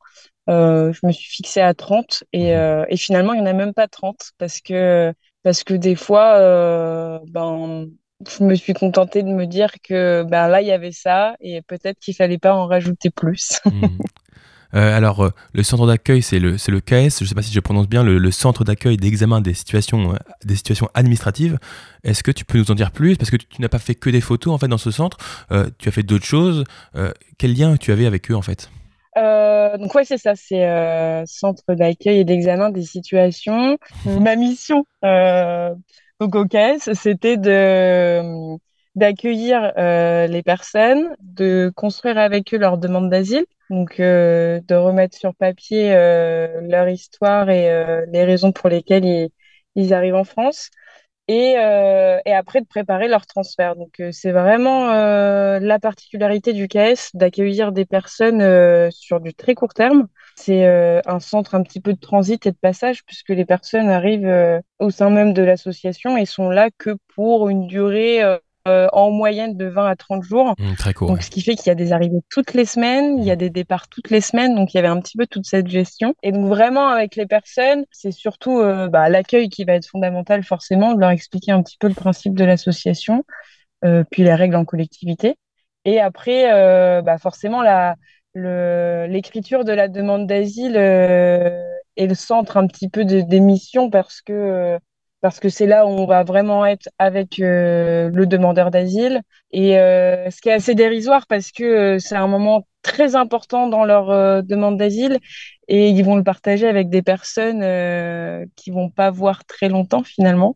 euh, 0.49 0.93
je 0.93 1.05
me 1.05 1.11
suis 1.11 1.29
fixée 1.29 1.61
à 1.61 1.73
30 1.73 2.23
et, 2.33 2.55
euh, 2.55 2.85
et 2.89 2.97
finalement 2.97 3.33
il 3.33 3.39
y 3.39 3.41
en 3.41 3.45
a 3.45 3.53
même 3.53 3.73
pas 3.73 3.87
30 3.87 4.31
parce 4.37 4.61
que 4.61 5.13
parce 5.43 5.63
que 5.63 5.73
des 5.73 5.95
fois 5.95 6.35
euh, 6.37 7.19
ben 7.29 7.87
je 8.27 8.43
me 8.43 8.55
suis 8.55 8.73
contentée 8.73 9.23
de 9.23 9.29
me 9.29 9.45
dire 9.45 9.71
que 9.83 10.23
ben 10.23 10.47
là 10.47 10.61
il 10.61 10.67
y 10.67 10.71
avait 10.71 10.93
ça 10.93 11.35
et 11.41 11.61
peut-être 11.63 11.99
qu'il 11.99 12.15
fallait 12.15 12.37
pas 12.37 12.53
en 12.55 12.65
rajouter 12.67 13.09
plus. 13.09 13.59
Mhm. 13.65 13.97
Euh, 14.73 14.95
alors, 14.95 15.23
euh, 15.23 15.29
le 15.53 15.63
centre 15.63 15.87
d'accueil, 15.87 16.21
c'est 16.21 16.39
le, 16.39 16.51
le 16.67 16.79
KS, 16.79 17.19
je 17.19 17.23
ne 17.23 17.27
sais 17.27 17.35
pas 17.35 17.41
si 17.41 17.53
je 17.53 17.59
prononce 17.59 17.87
bien, 17.87 18.03
le, 18.03 18.31
centre 18.31 18.63
d'accueil 18.63 18.97
d'examen 18.97 19.41
des 19.41 19.53
situations, 19.53 20.13
euh, 20.13 20.17
des 20.43 20.55
situations 20.55 20.89
administratives. 20.93 21.57
Est-ce 22.03 22.23
que 22.23 22.31
tu 22.31 22.45
peux 22.45 22.57
nous 22.57 22.71
en 22.71 22.75
dire 22.75 22.91
plus? 22.91 23.17
Parce 23.17 23.31
que 23.31 23.37
tu, 23.37 23.61
n'as 23.61 23.69
pas 23.69 23.79
fait 23.79 23.95
que 23.95 24.09
des 24.09 24.21
photos 24.21 24.53
en 24.53 24.57
fait 24.57 24.67
dans 24.67 24.77
ce 24.77 24.91
centre, 24.91 25.17
tu 25.77 25.89
as 25.89 25.91
fait 25.91 26.03
d'autres 26.03 26.25
choses. 26.25 26.63
Quel 27.37 27.55
lien 27.55 27.75
tu 27.77 27.91
avais 27.91 28.05
avec 28.05 28.29
eux 28.31 28.35
en 28.35 28.41
fait? 28.41 28.69
Donc 29.15 29.93
ouais, 29.95 30.05
c'est 30.05 30.17
ça, 30.17 30.33
c'est 30.35 30.63
centre 31.25 31.63
d'accueil 31.69 32.19
et 32.19 32.23
d'examen 32.23 32.69
des 32.69 32.83
situations. 32.83 33.77
Ma 34.05 34.35
mission 34.35 34.85
au 36.19 36.45
CAES, 36.45 36.93
c'était 36.93 37.37
de 37.37 38.57
d'accueillir 38.97 39.73
euh, 39.77 40.27
les 40.27 40.43
personnes, 40.43 41.15
de 41.21 41.71
construire 41.75 42.19
avec 42.19 42.53
eux 42.53 42.59
leur 42.59 42.79
demande 42.79 43.09
d'asile, 43.11 43.45
donc 43.71 43.99
euh, 44.01 44.61
de 44.67 44.75
remettre 44.75 45.17
sur 45.17 45.35
papier 45.35 45.93
euh, 45.95 46.61
leur 46.63 46.89
histoire 46.89 47.49
et 47.51 47.71
euh, 47.71 48.05
les 48.11 48.25
raisons 48.25 48.51
pour 48.53 48.69
lesquelles 48.69 49.05
ils, 49.05 49.29
ils 49.75 49.93
arrivent 49.95 50.15
en 50.15 50.25
France. 50.25 50.69
et, 51.29 51.55
euh, 51.57 52.19
et 52.25 52.33
après 52.33 52.61
de 52.61 52.67
préparer 52.67 53.07
leur 53.09 53.25
transfert. 53.25 53.75
Donc 53.75 53.99
euh, 53.99 54.11
c'est 54.13 54.31
vraiment 54.31 54.87
la 55.59 55.79
particularité 55.79 56.53
du 56.53 56.67
KS 56.67 57.11
d'accueillir 57.15 57.71
des 57.71 57.85
personnes 57.85 58.41
sur 58.91 59.19
du 59.19 59.33
très 59.33 59.55
court 59.55 59.73
terme. 59.73 60.07
C'est 60.35 60.65
un 61.05 61.19
centre 61.19 61.55
un 61.55 61.63
petit 61.63 61.81
peu 61.81 61.93
de 61.93 61.99
transit 61.99 62.45
et 62.45 62.51
de 62.51 62.57
passage 62.57 63.03
puisque 63.05 63.29
les 63.29 63.45
personnes 63.45 63.89
arrivent 63.89 64.61
au 64.79 64.89
sein 64.91 65.09
même 65.09 65.33
de 65.33 65.41
l'association 65.43 66.17
et 66.17 66.25
sont 66.25 66.49
là 66.49 66.69
que 66.77 66.97
pour 67.15 67.49
une 67.49 67.67
durée 67.67 68.21
en 68.93 69.11
moyenne 69.11 69.55
de 69.55 69.65
20 69.65 69.87
à 69.87 69.95
30 69.95 70.23
jours. 70.23 70.55
Mmh, 70.57 70.75
très 70.75 70.93
court. 70.93 71.07
Donc, 71.07 71.17
ouais. 71.17 71.23
ce 71.23 71.29
qui 71.29 71.41
fait 71.41 71.55
qu'il 71.55 71.67
y 71.67 71.69
a 71.69 71.75
des 71.75 71.91
arrivées 71.91 72.21
toutes 72.29 72.53
les 72.53 72.65
semaines, 72.65 73.19
il 73.19 73.25
y 73.25 73.31
a 73.31 73.35
des 73.35 73.49
départs 73.49 73.87
toutes 73.87 74.09
les 74.09 74.21
semaines, 74.21 74.55
donc 74.55 74.73
il 74.73 74.77
y 74.77 74.79
avait 74.79 74.87
un 74.87 74.99
petit 74.99 75.17
peu 75.17 75.25
toute 75.25 75.45
cette 75.45 75.67
gestion. 75.67 76.13
Et 76.23 76.31
donc, 76.31 76.47
vraiment, 76.47 76.87
avec 76.87 77.15
les 77.15 77.25
personnes, 77.25 77.85
c'est 77.91 78.11
surtout 78.11 78.59
euh, 78.59 78.87
bah, 78.87 79.09
l'accueil 79.09 79.49
qui 79.49 79.63
va 79.63 79.73
être 79.73 79.87
fondamental, 79.87 80.43
forcément, 80.43 80.93
de 80.93 80.99
leur 80.99 81.11
expliquer 81.11 81.51
un 81.51 81.63
petit 81.63 81.77
peu 81.79 81.87
le 81.87 81.93
principe 81.93 82.35
de 82.35 82.43
l'association, 82.43 83.23
euh, 83.85 84.03
puis 84.09 84.23
les 84.23 84.35
règles 84.35 84.55
en 84.55 84.65
collectivité. 84.65 85.37
Et 85.85 85.99
après, 86.01 86.51
euh, 86.53 87.01
bah, 87.01 87.17
forcément, 87.17 87.61
la, 87.61 87.95
l'écriture 88.35 89.63
de 89.63 89.71
la 89.71 89.87
demande 89.87 90.27
d'asile 90.27 90.75
euh, 90.77 91.49
est 91.95 92.07
le 92.07 92.15
centre 92.15 92.57
un 92.57 92.67
petit 92.67 92.89
peu 92.89 93.05
de, 93.05 93.21
des 93.21 93.39
missions 93.39 93.89
parce 93.89 94.21
que 94.21 94.33
euh, 94.33 94.79
parce 95.27 95.41
que 95.41 95.49
c'est 95.49 95.65
là 95.65 95.85
où 95.85 95.89
on 95.89 96.05
va 96.05 96.23
vraiment 96.23 96.65
être 96.65 96.87
avec 96.99 97.41
euh, 97.41 98.09
le 98.13 98.25
demandeur 98.25 98.71
d'asile. 98.71 99.23
Et 99.51 99.77
euh, 99.77 100.31
ce 100.31 100.39
qui 100.39 100.47
est 100.47 100.53
assez 100.53 100.73
dérisoire 100.73 101.27
parce 101.27 101.51
que 101.51 101.65
euh, 101.65 101.99
c'est 101.99 102.15
un 102.15 102.27
moment 102.27 102.65
très 102.81 103.17
important 103.17 103.67
dans 103.67 103.83
leur 103.83 104.41
demande 104.41 104.77
d'asile 104.77 105.19
et 105.67 105.89
ils 105.89 106.05
vont 106.05 106.15
le 106.15 106.23
partager 106.23 106.65
avec 106.65 106.89
des 106.89 107.01
personnes 107.01 107.59
qui 108.55 108.71
vont 108.71 108.89
pas 108.89 109.11
voir 109.11 109.43
très 109.43 109.67
longtemps 109.67 110.03
finalement. 110.03 110.55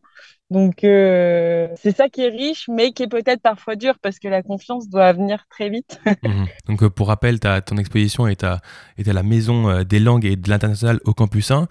Donc 0.50 0.78
c'est 0.84 1.94
ça 1.94 2.08
qui 2.08 2.22
est 2.22 2.30
riche, 2.30 2.70
mais 2.70 2.94
qui 2.94 3.04
est 3.04 3.10
peut-être 3.10 3.42
parfois 3.42 3.76
dur 3.76 3.96
parce 4.02 4.20
que 4.20 4.30
la 4.30 4.44
confiance 4.44 4.88
doit 4.88 5.12
venir 5.12 5.44
très 5.50 5.70
vite. 5.70 6.00
Mhm. 6.24 6.48
Donc 6.70 6.88
pour 6.88 7.08
rappel, 7.08 7.42
ta, 7.42 7.60
ton 7.60 7.76
exposition 7.76 8.28
est 8.28 8.46
à, 8.46 8.62
est 8.98 9.10
à 9.10 9.14
la 9.14 9.24
Maison 9.24 9.84
des 9.84 10.00
langues 10.00 10.24
et 10.24 10.38
de 10.38 10.50
l'international 10.50 11.02
au 11.04 11.14
Campus 11.14 11.52
1. 11.52 11.68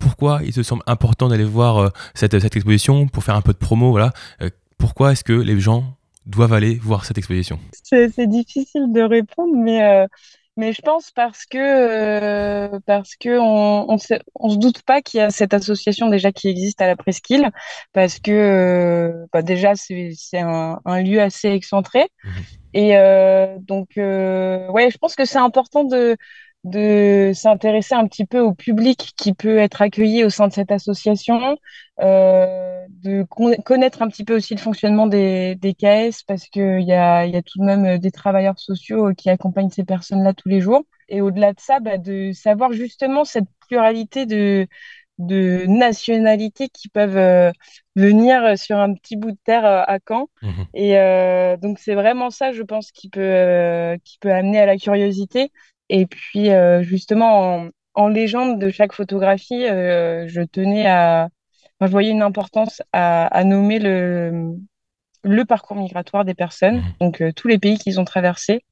Pourquoi 0.00 0.40
il 0.44 0.52
te 0.52 0.62
semble 0.62 0.82
important 0.86 1.28
d'aller 1.28 1.44
voir 1.44 1.78
euh, 1.78 1.88
cette, 2.14 2.40
cette 2.40 2.56
exposition 2.56 3.06
pour 3.06 3.22
faire 3.22 3.36
un 3.36 3.42
peu 3.42 3.52
de 3.52 3.58
promo 3.58 3.90
voilà. 3.90 4.12
Euh, 4.42 4.50
Pourquoi 4.78 5.12
est-ce 5.12 5.22
que 5.22 5.34
les 5.34 5.60
gens 5.60 5.84
doivent 6.26 6.54
aller 6.54 6.74
voir 6.76 7.04
cette 7.04 7.18
exposition? 7.18 7.58
C'est 7.82 8.26
difficile 8.26 8.92
de 8.92 9.02
répondre, 9.02 9.54
mais, 9.56 9.82
euh, 9.82 10.06
mais 10.56 10.72
je 10.72 10.80
pense 10.80 11.10
parce 11.10 11.44
que, 11.44 11.58
euh, 11.58 12.78
parce 12.86 13.16
que 13.16 13.38
on, 13.38 13.90
on, 13.90 13.98
se, 13.98 14.14
on 14.34 14.48
se 14.50 14.56
doute 14.56 14.82
pas 14.82 15.02
qu'il 15.02 15.18
y 15.18 15.22
a 15.22 15.30
cette 15.30 15.54
association 15.54 16.08
déjà 16.08 16.32
qui 16.32 16.48
existe 16.48 16.80
à 16.80 16.86
la 16.86 16.96
Presqu'île, 16.96 17.50
parce 17.92 18.18
que 18.20 18.30
euh, 18.30 19.26
bah 19.32 19.42
déjà 19.42 19.72
c'est 19.74 20.38
un, 20.38 20.80
un 20.84 21.02
lieu 21.02 21.20
assez 21.20 21.48
excentré. 21.48 22.08
Mhm. 22.24 22.32
Et 22.72 22.90
donc, 23.66 23.88
ouais, 23.96 24.90
je 24.92 24.98
pense 24.98 25.16
que 25.16 25.24
c'est 25.24 25.38
important 25.38 25.84
de, 25.84 26.16
de 26.64 27.32
s'intéresser 27.34 27.94
un 27.94 28.06
petit 28.06 28.26
peu 28.26 28.40
au 28.40 28.52
public 28.54 29.12
qui 29.16 29.32
peut 29.32 29.58
être 29.58 29.80
accueilli 29.82 30.24
au 30.24 30.30
sein 30.30 30.48
de 30.48 30.52
cette 30.52 30.70
association, 30.70 31.56
euh, 32.00 32.86
de 32.90 33.22
con- 33.24 33.54
connaître 33.64 34.02
un 34.02 34.08
petit 34.08 34.24
peu 34.24 34.36
aussi 34.36 34.54
le 34.54 34.60
fonctionnement 34.60 35.06
des, 35.06 35.54
des 35.56 35.74
KS 35.74 36.22
parce 36.26 36.46
qu'il 36.48 36.82
y 36.82 36.92
a, 36.92 37.24
y 37.26 37.36
a 37.36 37.42
tout 37.42 37.58
de 37.60 37.64
même 37.64 37.84
euh, 37.86 37.98
des 37.98 38.10
travailleurs 38.10 38.58
sociaux 38.58 39.08
euh, 39.08 39.14
qui 39.14 39.30
accompagnent 39.30 39.70
ces 39.70 39.84
personnes-là 39.84 40.34
tous 40.34 40.48
les 40.48 40.60
jours. 40.60 40.84
Et 41.08 41.22
au-delà 41.22 41.52
de 41.54 41.60
ça, 41.60 41.80
bah, 41.80 41.96
de 41.98 42.32
savoir 42.32 42.72
justement 42.72 43.24
cette 43.24 43.48
pluralité 43.68 44.26
de, 44.26 44.66
de 45.18 45.64
nationalités 45.66 46.68
qui 46.68 46.88
peuvent 46.88 47.16
euh, 47.16 47.52
venir 47.96 48.58
sur 48.58 48.78
un 48.78 48.94
petit 48.94 49.16
bout 49.16 49.32
de 49.32 49.38
terre 49.44 49.64
euh, 49.66 49.82
à 49.86 49.98
Caen. 50.06 50.28
Mhm. 50.42 50.66
Et 50.74 50.98
euh, 50.98 51.56
donc 51.56 51.78
c'est 51.78 51.94
vraiment 51.94 52.30
ça, 52.30 52.52
je 52.52 52.62
pense, 52.62 52.90
qui 52.92 53.08
peut, 53.10 53.96
qui 54.04 54.18
peut 54.18 54.32
amener 54.32 54.58
à 54.60 54.66
la 54.66 54.76
curiosité. 54.76 55.52
Et 55.90 56.06
puis 56.06 56.50
euh, 56.52 56.82
justement, 56.84 57.56
en, 57.66 57.70
en 57.94 58.08
légende 58.08 58.60
de 58.60 58.70
chaque 58.70 58.94
photographie, 58.94 59.66
euh, 59.66 60.28
je 60.28 60.42
tenais 60.42 60.88
à, 60.88 61.30
enfin, 61.80 61.88
je 61.88 61.92
voyais 61.92 62.12
une 62.12 62.22
importance 62.22 62.82
à, 62.92 63.26
à 63.28 63.44
nommer 63.44 63.80
le, 63.80 64.54
le 65.24 65.44
parcours 65.44 65.76
migratoire 65.76 66.24
des 66.24 66.34
personnes, 66.34 66.76
Mhm. 66.78 66.94
donc 67.00 67.22
euh, 67.22 67.32
tous 67.32 67.48
les 67.48 67.58
pays 67.58 67.78
qu'ils 67.78 68.00
ont 68.00 68.04
traversés. 68.04 68.62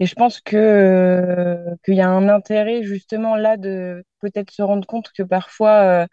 Et 0.00 0.06
je 0.06 0.14
pense 0.14 0.40
que 0.40 0.56
euh, 0.56 1.74
qu'il 1.84 1.94
y 1.96 2.00
a 2.02 2.08
un 2.08 2.28
intérêt 2.28 2.82
justement 2.84 3.36
là 3.36 3.56
de 3.56 4.04
peut-être 4.20 4.50
se 4.52 4.62
rendre 4.62 4.86
compte 4.86 5.10
que 5.16 5.22
parfois, 5.24 5.82
euh, 6.04 6.06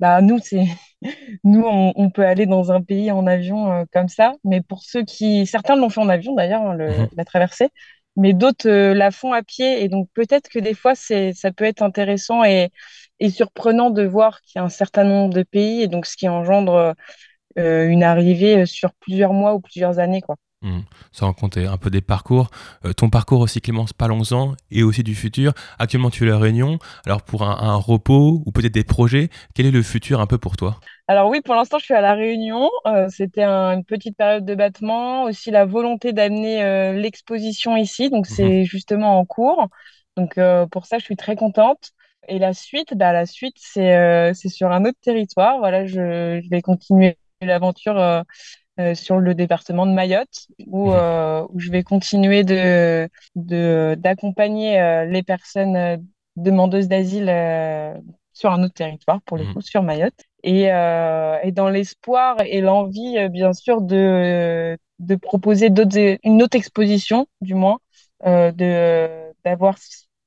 bah 0.00 0.20
nous 0.22 0.38
c'est 0.38 0.64
nous 1.44 1.62
on, 1.64 1.92
on 1.96 2.10
peut 2.10 2.24
aller 2.26 2.46
dans 2.46 2.72
un 2.72 2.82
pays 2.82 3.10
en 3.10 3.26
avion 3.26 3.86
comme 3.92 4.08
ça, 4.08 4.34
mais 4.44 4.60
pour 4.62 4.82
ceux 4.82 5.04
qui 5.04 5.46
certains 5.46 5.76
l'ont 5.76 5.90
fait 5.90 6.00
en 6.00 6.08
avion 6.08 6.34
d'ailleurs 6.34 6.62
hein, 6.62 6.76
Mhm. 6.78 7.08
la 7.16 7.24
traversée, 7.24 7.70
mais 8.18 8.34
d'autres 8.34 8.68
euh, 8.68 8.94
la 8.94 9.10
font 9.12 9.32
à 9.34 9.42
pied 9.42 9.82
et 9.84 9.88
donc 9.88 10.08
peut-être 10.14 10.48
que 10.50 10.58
des 10.60 10.74
fois 10.74 10.94
c'est 10.96 11.32
ça 11.34 11.52
peut 11.52 11.64
être 11.64 11.82
intéressant 11.82 12.44
et 12.44 12.70
et 13.20 13.30
surprenant 13.30 13.90
de 13.90 14.04
voir 14.04 14.42
qu'il 14.42 14.58
y 14.60 14.62
a 14.62 14.64
un 14.64 14.68
certain 14.70 15.04
nombre 15.04 15.34
de 15.34 15.42
pays 15.44 15.82
et 15.82 15.88
donc 15.88 16.06
ce 16.06 16.16
qui 16.16 16.28
engendre 16.28 16.94
euh, 17.58 17.88
une 17.88 18.02
arrivée 18.04 18.66
sur 18.66 18.92
plusieurs 18.94 19.32
mois 19.34 19.54
ou 19.54 19.60
plusieurs 19.60 19.98
années 20.00 20.22
quoi. 20.22 20.36
Sans 21.12 21.32
compter 21.32 21.66
un 21.66 21.76
peu 21.76 21.88
des 21.90 22.00
parcours. 22.00 22.50
Euh, 22.84 22.92
ton 22.92 23.10
parcours 23.10 23.40
aussi, 23.40 23.60
Clémence, 23.60 23.92
parlons-en, 23.92 24.54
et 24.70 24.82
aussi 24.82 25.02
du 25.02 25.14
futur. 25.14 25.52
Actuellement, 25.78 26.10
tu 26.10 26.24
es 26.24 26.28
à 26.28 26.32
La 26.32 26.38
Réunion. 26.38 26.78
Alors, 27.06 27.22
pour 27.22 27.42
un, 27.42 27.56
un 27.60 27.76
repos 27.76 28.42
ou 28.44 28.50
peut-être 28.50 28.74
des 28.74 28.84
projets, 28.84 29.30
quel 29.54 29.66
est 29.66 29.70
le 29.70 29.82
futur 29.82 30.20
un 30.20 30.26
peu 30.26 30.36
pour 30.36 30.56
toi? 30.56 30.80
Alors 31.06 31.30
oui, 31.30 31.40
pour 31.40 31.54
l'instant, 31.54 31.78
je 31.78 31.84
suis 31.84 31.94
à 31.94 32.00
La 32.00 32.14
Réunion. 32.14 32.68
Euh, 32.86 33.06
c'était 33.08 33.44
un- 33.44 33.72
une 33.72 33.84
petite 33.84 34.16
période 34.16 34.44
de 34.44 34.54
battement. 34.54 35.24
Aussi 35.24 35.50
la 35.50 35.64
volonté 35.64 36.12
d'amener 36.12 36.62
euh, 36.62 36.92
l'exposition 36.92 37.76
ici. 37.76 38.10
Donc 38.10 38.26
c'est 38.26 38.64
justement 38.64 39.18
en 39.18 39.24
cours. 39.24 39.68
Donc 40.16 40.38
pour 40.72 40.86
ça, 40.86 40.98
je 40.98 41.04
suis 41.04 41.16
très 41.16 41.36
contente. 41.36 41.92
Et 42.26 42.38
la 42.38 42.52
suite, 42.52 42.94
bah, 42.94 43.12
la 43.12 43.24
suite, 43.26 43.56
c'est 43.58 44.32
c'est 44.34 44.48
sur 44.48 44.70
un 44.72 44.84
autre 44.84 44.98
territoire. 45.00 45.58
Voilà, 45.58 45.86
je, 45.86 46.40
je 46.42 46.50
vais 46.50 46.60
continuer 46.62 47.16
l'aventure 47.40 48.24
euh, 48.80 48.94
sur 48.94 49.18
le 49.20 49.34
département 49.34 49.86
de 49.86 49.92
Mayotte, 49.92 50.46
où, 50.66 50.92
Mhm. 50.92 50.94
euh, 50.94 51.46
où 51.50 51.58
je 51.60 51.70
vais 51.70 51.82
continuer 51.82 52.44
de, 52.44 53.08
de, 53.34 53.96
d'accompagner 53.98 54.80
euh, 54.80 55.04
les 55.04 55.22
personnes 55.22 55.76
euh, 55.76 55.96
demandeuses 56.36 56.88
d'asile 56.88 57.28
euh, 57.28 57.94
sur 58.32 58.52
un 58.52 58.62
autre 58.62 58.74
territoire, 58.74 59.20
pour 59.22 59.36
le 59.36 59.44
Mhm. 59.44 59.52
coup, 59.52 59.60
sur 59.60 59.82
Mayotte. 59.82 60.20
Et, 60.44 60.72
euh, 60.72 61.38
et 61.42 61.50
dans 61.52 61.68
l'espoir 61.68 62.36
et 62.46 62.60
l'envie, 62.60 63.28
bien 63.30 63.52
sûr, 63.52 63.80
de, 63.80 64.78
de 65.00 65.16
proposer 65.16 65.70
d'autres, 65.70 66.18
une 66.22 66.42
autre 66.42 66.56
exposition, 66.56 67.26
du 67.40 67.54
moins, 67.54 67.80
euh, 68.26 68.52
de, 68.52 69.32
d'avoir 69.44 69.76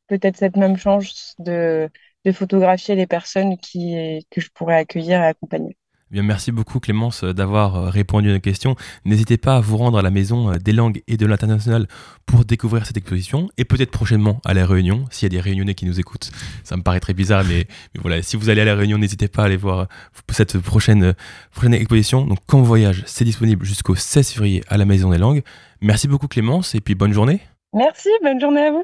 peut-être 0.08 0.38
cette 0.38 0.58
même 0.58 0.76
chance 0.78 1.36
de, 1.39 1.89
de 2.26 2.32
photographier 2.32 2.95
les 2.95 3.08
personnes 3.08 3.58
qui, 3.58 4.26
que 4.30 4.41
je 4.41 4.49
pourrais 4.54 4.76
accueillir 4.76 5.22
et 5.22 5.28
accompagner. 5.28 5.78
Eh 6.12 6.16
Bien, 6.16 6.24
merci 6.24 6.51
beaucoup 6.51 6.82
Clémence 6.82 7.24
euh, 7.24 7.34
d'avoir 7.34 7.78
euh, 7.78 7.89
répondu 7.89 8.30
à 8.30 8.34
nos 8.34 8.41
questions. 8.41 8.76
N'hésitez 9.05 9.38
pas 9.38 9.55
à 9.55 9.62
vous 9.62 9.78
rendre 9.78 9.97
à 9.97 10.01
la 10.01 10.09
Maison 10.09 10.51
euh, 10.51 10.57
des 10.57 10.74
langues 10.74 11.01
et 11.07 11.16
de 11.16 11.26
l'international 11.26 11.88
pour 12.26 12.43
découvrir 12.43 12.86
cette 12.86 12.97
exposition 12.97 13.49
et 13.57 13.64
peut-être 13.64 13.91
prochainement 13.91 14.41
à 14.43 14.53
la 14.53 14.66
Réunion, 14.66 15.05
s'il 15.09 15.28
y 15.28 15.28
a 15.28 15.30
des 15.30 15.39
Réunionnais 15.39 15.74
qui 15.74 15.86
nous 15.86 16.01
écoutent. 16.01 16.32
Ça 16.66 16.76
me 16.76 16.84
paraît 16.84 16.99
très 16.99 17.14
bizarre, 17.14 17.45
mais, 17.47 17.66
voilà, 17.97 18.22
si 18.24 18.36
vous 18.36 18.49
allez 18.49 18.59
à 18.59 18.66
la 18.66 18.76
Réunion, 18.76 18.97
n'hésitez 18.97 19.30
pas 19.30 19.43
à 19.43 19.45
aller 19.45 19.55
voir 19.55 19.88
cette 20.30 20.57
prochaine, 20.59 21.14
prochaine 21.53 21.76
exposition. 21.76 22.26
Donc, 22.26 22.39
Quand 22.45 22.62
voyage, 22.62 23.03
c'est 23.05 23.24
disponible 23.24 23.66
jusqu'au 23.66 23.95
16 23.95 24.32
février 24.32 24.64
à 24.68 24.76
la 24.76 24.84
Maison 24.84 25.12
des 25.12 25.18
langues. 25.18 25.43
Merci 25.80 26.09
beaucoup 26.09 26.28
Clémence 26.28 26.76
et 26.76 26.82
puis 26.82 26.93
bonne 26.93 27.14
journée. 27.14 27.39
Merci, 27.74 28.09
bonne 28.22 28.41
journée 28.41 28.66
à 28.66 28.72
vous. 28.72 28.84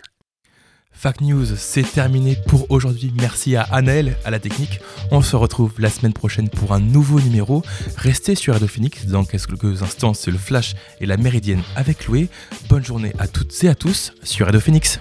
Fact 0.98 1.22
News, 1.22 1.46
c'est 1.56 1.84
terminé 1.84 2.36
pour 2.48 2.72
aujourd'hui. 2.72 3.14
Merci 3.16 3.56
à 3.56 3.62
Anaël, 3.62 4.18
à 4.26 4.32
la 4.32 4.40
technique. 4.40 4.80
On 5.12 5.22
se 5.22 5.36
retrouve 5.36 5.72
la 5.78 5.92
semaine 5.92 6.12
prochaine 6.12 6.50
pour 6.50 6.74
un 6.74 6.80
nouveau 6.80 7.20
numéro. 7.22 7.62
Restez 7.98 8.34
sur 8.34 8.54
Radio 8.54 8.68
Phoenix. 8.68 9.06
Dans 9.06 9.24
quelques 9.24 9.84
instants, 9.84 10.16
c'est 10.16 10.32
le 10.32 10.40
Flash 10.40 10.74
et 11.00 11.06
la 11.06 11.18
Méridienne 11.18 11.62
avec 11.76 12.08
Loué. 12.08 12.30
Bonne 12.68 12.84
journée 12.84 13.14
à 13.20 13.28
toutes 13.28 13.64
et 13.64 13.70
à 13.70 13.76
tous 13.76 14.12
sur 14.24 14.48
Radio 14.48 14.60
Phoenix. 14.60 15.00